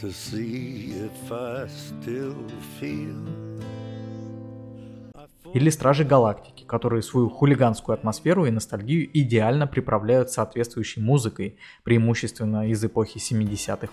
to 0.00 0.12
see 0.12 0.92
if 0.94 1.32
I 1.32 1.66
still 1.68 2.36
feel. 2.80 3.58
Или 5.54 5.70
Стражи 5.70 6.04
Галактики, 6.04 6.64
которые 6.64 7.02
свою 7.02 7.30
хулиганскую 7.30 7.94
атмосферу 7.94 8.44
и 8.46 8.50
ностальгию 8.50 9.08
идеально 9.12 9.66
приправляют 9.66 10.30
соответствующей 10.30 11.00
музыкой, 11.00 11.56
преимущественно 11.84 12.68
из 12.68 12.84
эпохи 12.84 13.18
70-х, 13.18 13.88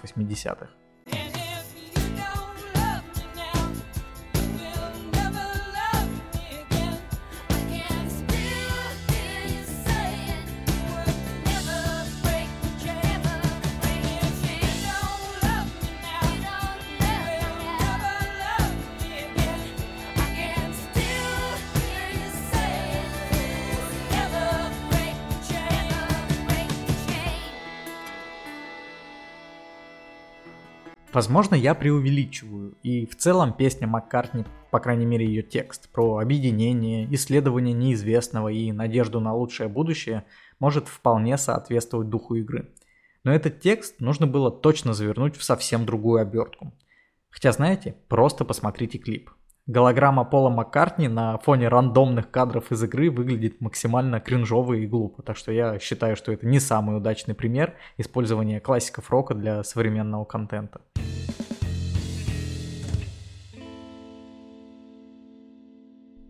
Возможно, 31.15 31.55
я 31.55 31.75
преувеличиваю, 31.75 32.75
и 32.83 33.05
в 33.05 33.15
целом 33.15 33.53
песня 33.53 33.87
Маккартни, 33.87 34.43
по 34.69 34.81
крайней 34.81 35.05
мере 35.05 35.25
ее 35.25 35.43
текст, 35.43 35.87
про 35.87 36.17
объединение, 36.17 37.07
исследование 37.15 37.73
неизвестного 37.73 38.49
и 38.49 38.73
надежду 38.73 39.21
на 39.21 39.33
лучшее 39.33 39.69
будущее 39.69 40.25
может 40.59 40.89
вполне 40.89 41.37
соответствовать 41.37 42.09
духу 42.09 42.35
игры. 42.35 42.73
Но 43.23 43.33
этот 43.33 43.61
текст 43.61 44.01
нужно 44.01 44.27
было 44.27 44.51
точно 44.51 44.91
завернуть 44.91 45.37
в 45.37 45.43
совсем 45.45 45.85
другую 45.85 46.19
обертку. 46.19 46.73
Хотя 47.29 47.53
знаете, 47.53 47.95
просто 48.09 48.43
посмотрите 48.43 48.97
клип. 48.97 49.29
Голограмма 49.67 50.25
Пола 50.25 50.51
Маккартни 50.51 51.07
на 51.07 51.39
фоне 51.39 51.69
рандомных 51.69 52.29
кадров 52.29 52.71
из 52.71 52.83
игры 52.83 53.09
выглядит 53.09 53.61
максимально 53.61 54.19
кринжово 54.19 54.73
и 54.73 54.85
глупо, 54.85 55.23
так 55.23 55.37
что 55.37 55.51
я 55.51 55.79
считаю, 55.79 56.15
что 56.15 56.31
это 56.31 56.45
не 56.45 56.59
самый 56.59 56.95
удачный 56.97 57.33
пример 57.33 57.73
использования 57.97 58.59
классиков 58.59 59.09
рока 59.09 59.33
для 59.33 59.63
современного 59.63 60.23
контента. 60.23 60.81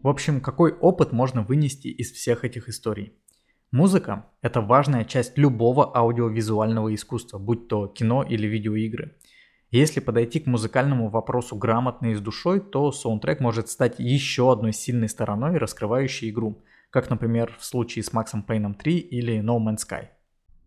В 0.02 0.08
общем, 0.08 0.40
какой 0.40 0.72
опыт 0.72 1.12
можно 1.12 1.42
вынести 1.42 1.90
из 1.90 2.14
всех 2.14 2.46
этих 2.46 2.70
историй? 2.70 3.18
Музыка– 3.70 4.28
это 4.42 4.62
важная 4.62 5.04
часть 5.04 5.38
любого 5.38 5.94
аудиовизуального 5.94 6.96
искусства, 6.96 7.38
будь 7.38 7.68
то 7.68 7.88
кино 7.88 8.24
или 8.24 8.48
видеоигры– 8.48 9.18
если 9.76 10.00
подойти 10.00 10.40
к 10.40 10.46
музыкальному 10.46 11.10
вопросу 11.10 11.56
грамотно 11.56 12.08
и 12.08 12.16
с 12.16 12.22
душой, 12.22 12.60
то 12.60 12.92
саундтрек 12.92 13.40
может 13.40 13.68
стать 13.70 13.96
еще 14.00 14.52
одной 14.52 14.74
сильной 14.74 15.10
стороной, 15.10 15.58
раскрывающей 15.58 16.30
игру, 16.30 16.64
как, 16.90 17.10
например, 17.10 17.56
в 17.60 17.66
случае 17.66 18.04
с 18.04 18.14
Максом 18.14 18.44
Пейном 18.44 18.76
3 18.76 18.98
или 18.98 19.42
No 19.42 19.58
Man's 19.58 19.80
Sky. 19.88 20.08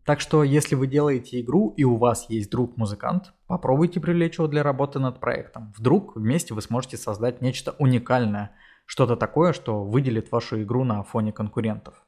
Так 0.05 0.21
что, 0.21 0.43
если 0.43 0.75
вы 0.75 0.87
делаете 0.87 1.41
игру 1.41 1.75
и 1.77 1.85
у 1.85 1.97
вас 1.97 2.31
есть 2.31 2.51
друг-музыкант, 2.51 3.33
попробуйте 3.47 4.01
привлечь 4.01 4.39
его 4.39 4.49
для 4.49 4.63
работы 4.63 4.99
над 4.99 5.21
проектом. 5.21 5.73
Вдруг 5.77 6.17
вместе 6.17 6.55
вы 6.55 6.63
сможете 6.63 6.97
создать 6.97 7.43
нечто 7.43 7.77
уникальное, 7.79 8.53
что-то 8.87 9.17
такое, 9.17 9.53
что 9.53 9.85
выделит 9.85 10.33
вашу 10.33 10.63
игру 10.63 10.85
на 10.85 11.03
фоне 11.03 11.33
конкурентов. 11.33 12.03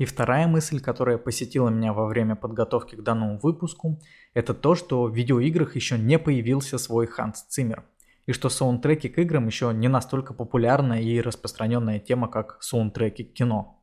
И 0.00 0.06
вторая 0.06 0.46
мысль, 0.46 0.80
которая 0.80 1.18
посетила 1.18 1.68
меня 1.68 1.92
во 1.92 2.06
время 2.06 2.34
подготовки 2.34 2.94
к 2.96 3.02
данному 3.02 3.38
выпуску, 3.38 4.00
это 4.32 4.54
то, 4.54 4.74
что 4.74 5.04
в 5.04 5.14
видеоиграх 5.14 5.76
еще 5.76 5.98
не 5.98 6.18
появился 6.18 6.78
свой 6.78 7.06
Ханс 7.06 7.42
Циммер. 7.42 7.84
И 8.24 8.32
что 8.32 8.48
саундтреки 8.48 9.10
к 9.10 9.18
играм 9.18 9.46
еще 9.46 9.74
не 9.74 9.88
настолько 9.88 10.32
популярная 10.32 11.02
и 11.02 11.20
распространенная 11.20 11.98
тема, 11.98 12.28
как 12.28 12.56
саундтреки 12.62 13.24
к 13.24 13.34
кино. 13.34 13.78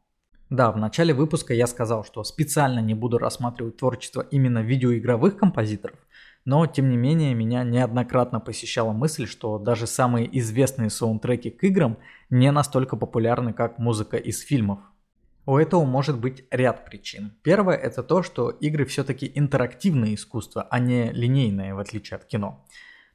Да, 0.50 0.72
в 0.72 0.78
начале 0.78 1.14
выпуска 1.14 1.54
я 1.54 1.68
сказал, 1.68 2.04
что 2.04 2.24
специально 2.24 2.80
не 2.80 2.96
буду 2.96 3.20
рассматривать 3.20 3.78
творчество 3.78 4.22
именно 4.32 4.64
видеоигровых 4.64 5.38
композиторов, 5.38 6.00
но 6.46 6.66
тем 6.66 6.90
не 6.90 6.98
менее 6.98 7.36
меня 7.36 7.64
неоднократно 7.64 8.40
посещала 8.40 8.92
мысль, 8.92 9.28
что 9.28 9.60
даже 9.60 9.86
самые 9.86 10.36
известные 10.40 10.90
саундтреки 10.90 11.52
к 11.52 11.64
играм 11.64 11.96
не 12.32 12.52
настолько 12.52 12.96
популярны, 12.96 13.54
как 13.54 13.78
музыка 13.78 14.18
из 14.18 14.42
фильмов. 14.42 14.80
У 15.48 15.58
этого 15.58 15.86
может 15.86 16.20
быть 16.20 16.44
ряд 16.52 16.84
причин. 16.84 17.32
Первое 17.42 17.78
это 17.78 18.04
то, 18.04 18.22
что 18.22 18.50
игры 18.50 18.84
все-таки 18.84 19.32
интерактивное 19.34 20.14
искусство, 20.14 20.68
а 20.70 20.78
не 20.80 21.10
линейное, 21.14 21.74
в 21.74 21.80
отличие 21.80 22.18
от 22.18 22.26
кино. 22.26 22.66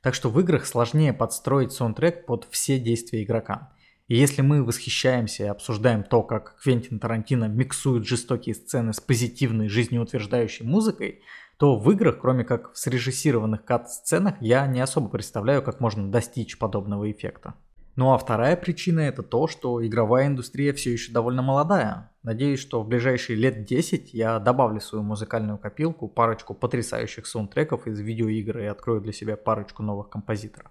Так 0.01 0.14
что 0.14 0.30
в 0.30 0.41
играх 0.41 0.64
сложнее 0.64 1.12
подстроить 1.12 1.72
саундтрек 1.72 2.24
под 2.24 2.49
все 2.51 2.78
действия 2.78 3.22
игрока. 3.22 3.74
И 4.09 4.16
если 4.16 4.41
мы 4.41 4.64
восхищаемся 4.64 5.45
и 5.45 5.49
обсуждаем 5.49 6.05
то, 6.05 6.22
как 6.22 6.57
Квентин 6.62 6.99
Тарантино 6.99 7.49
миксует 7.49 8.07
жестокие 8.07 8.55
сцены 8.55 8.95
с 8.95 9.01
позитивной 9.01 9.68
жизнеутверждающей 9.68 10.64
музыкой, 10.64 11.20
то 11.59 11.76
в 11.76 11.91
играх, 11.93 12.18
кроме 12.18 12.45
как 12.45 12.72
в 12.72 12.78
срежиссированных 12.78 13.62
кат-сценах, 13.66 14.37
я 14.41 14.66
не 14.66 14.80
особо 14.80 15.11
представляю, 15.11 15.62
как 15.62 15.80
можно 15.80 16.11
достичь 16.11 16.57
подобного 16.59 17.11
эффекта. 17.11 17.57
Ну 17.95 18.12
а 18.12 18.18
вторая 18.18 18.57
причина 18.57 19.01
это 19.01 19.22
то, 19.22 19.47
что 19.47 19.84
игровая 19.86 20.26
индустрия 20.26 20.72
все 20.72 20.93
еще 20.93 21.12
довольно 21.12 21.43
молодая. 21.43 22.11
Надеюсь, 22.22 22.61
что 22.61 22.82
в 22.82 22.88
ближайшие 22.88 23.36
лет 23.36 23.64
10 23.64 24.14
я 24.14 24.38
добавлю 24.38 24.80
свою 24.80 25.05
музыкальную 25.05 25.59
копилку 25.59 26.09
парочку 26.09 26.55
потрясающих 26.55 27.26
саундтреков 27.26 27.86
из 27.86 28.01
видеоигр 28.01 28.61
и 28.61 28.64
открою 28.64 29.03
для 29.03 29.12
себя 29.12 29.36
парочку 29.36 29.82
новых 29.82 30.09
композиторов. 30.09 30.70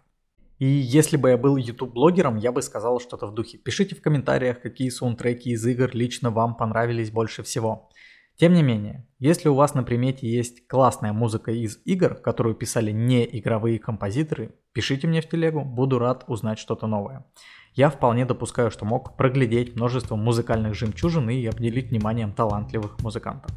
И 0.57 0.65
если 0.65 1.17
бы 1.17 1.29
я 1.29 1.37
был 1.37 1.57
YouTube-блогером, 1.57 2.37
я 2.37 2.51
бы 2.51 2.61
сказал 2.61 2.99
что-то 2.99 3.27
в 3.27 3.33
духе. 3.33 3.57
Пишите 3.57 3.95
в 3.95 4.01
комментариях, 4.01 4.61
какие 4.61 4.89
саундтреки 4.89 5.51
из 5.51 5.65
игр 5.65 5.89
лично 5.93 6.31
вам 6.31 6.55
понравились 6.55 7.11
больше 7.11 7.43
всего. 7.43 7.89
Тем 8.37 8.53
не 8.53 8.63
менее, 8.63 9.07
если 9.19 9.49
у 9.49 9.55
вас 9.55 9.75
на 9.75 9.83
примете 9.83 10.27
есть 10.27 10.67
классная 10.67 11.13
музыка 11.13 11.51
из 11.51 11.79
игр, 11.85 12.15
которую 12.15 12.55
писали 12.55 12.91
не 12.91 13.23
игровые 13.37 13.77
композиторы, 13.77 14.55
пишите 14.73 15.07
мне 15.07 15.21
в 15.21 15.29
телегу, 15.29 15.63
буду 15.63 15.99
рад 15.99 16.23
узнать 16.27 16.57
что-то 16.57 16.87
новое. 16.87 17.25
Я 17.73 17.89
вполне 17.89 18.25
допускаю, 18.25 18.71
что 18.71 18.83
мог 18.83 19.15
проглядеть 19.15 19.75
множество 19.75 20.15
музыкальных 20.15 20.73
жемчужин 20.73 21.29
и 21.29 21.45
обделить 21.45 21.91
вниманием 21.91 22.33
талантливых 22.33 22.99
музыкантов. 23.01 23.51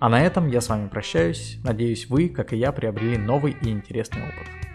А 0.00 0.08
на 0.08 0.20
этом 0.20 0.48
я 0.48 0.60
с 0.60 0.68
вами 0.68 0.88
прощаюсь. 0.88 1.58
Надеюсь, 1.64 2.08
вы, 2.08 2.28
как 2.28 2.52
и 2.52 2.56
я, 2.56 2.72
приобрели 2.72 3.18
новый 3.18 3.56
и 3.62 3.68
интересный 3.68 4.22
опыт. 4.22 4.73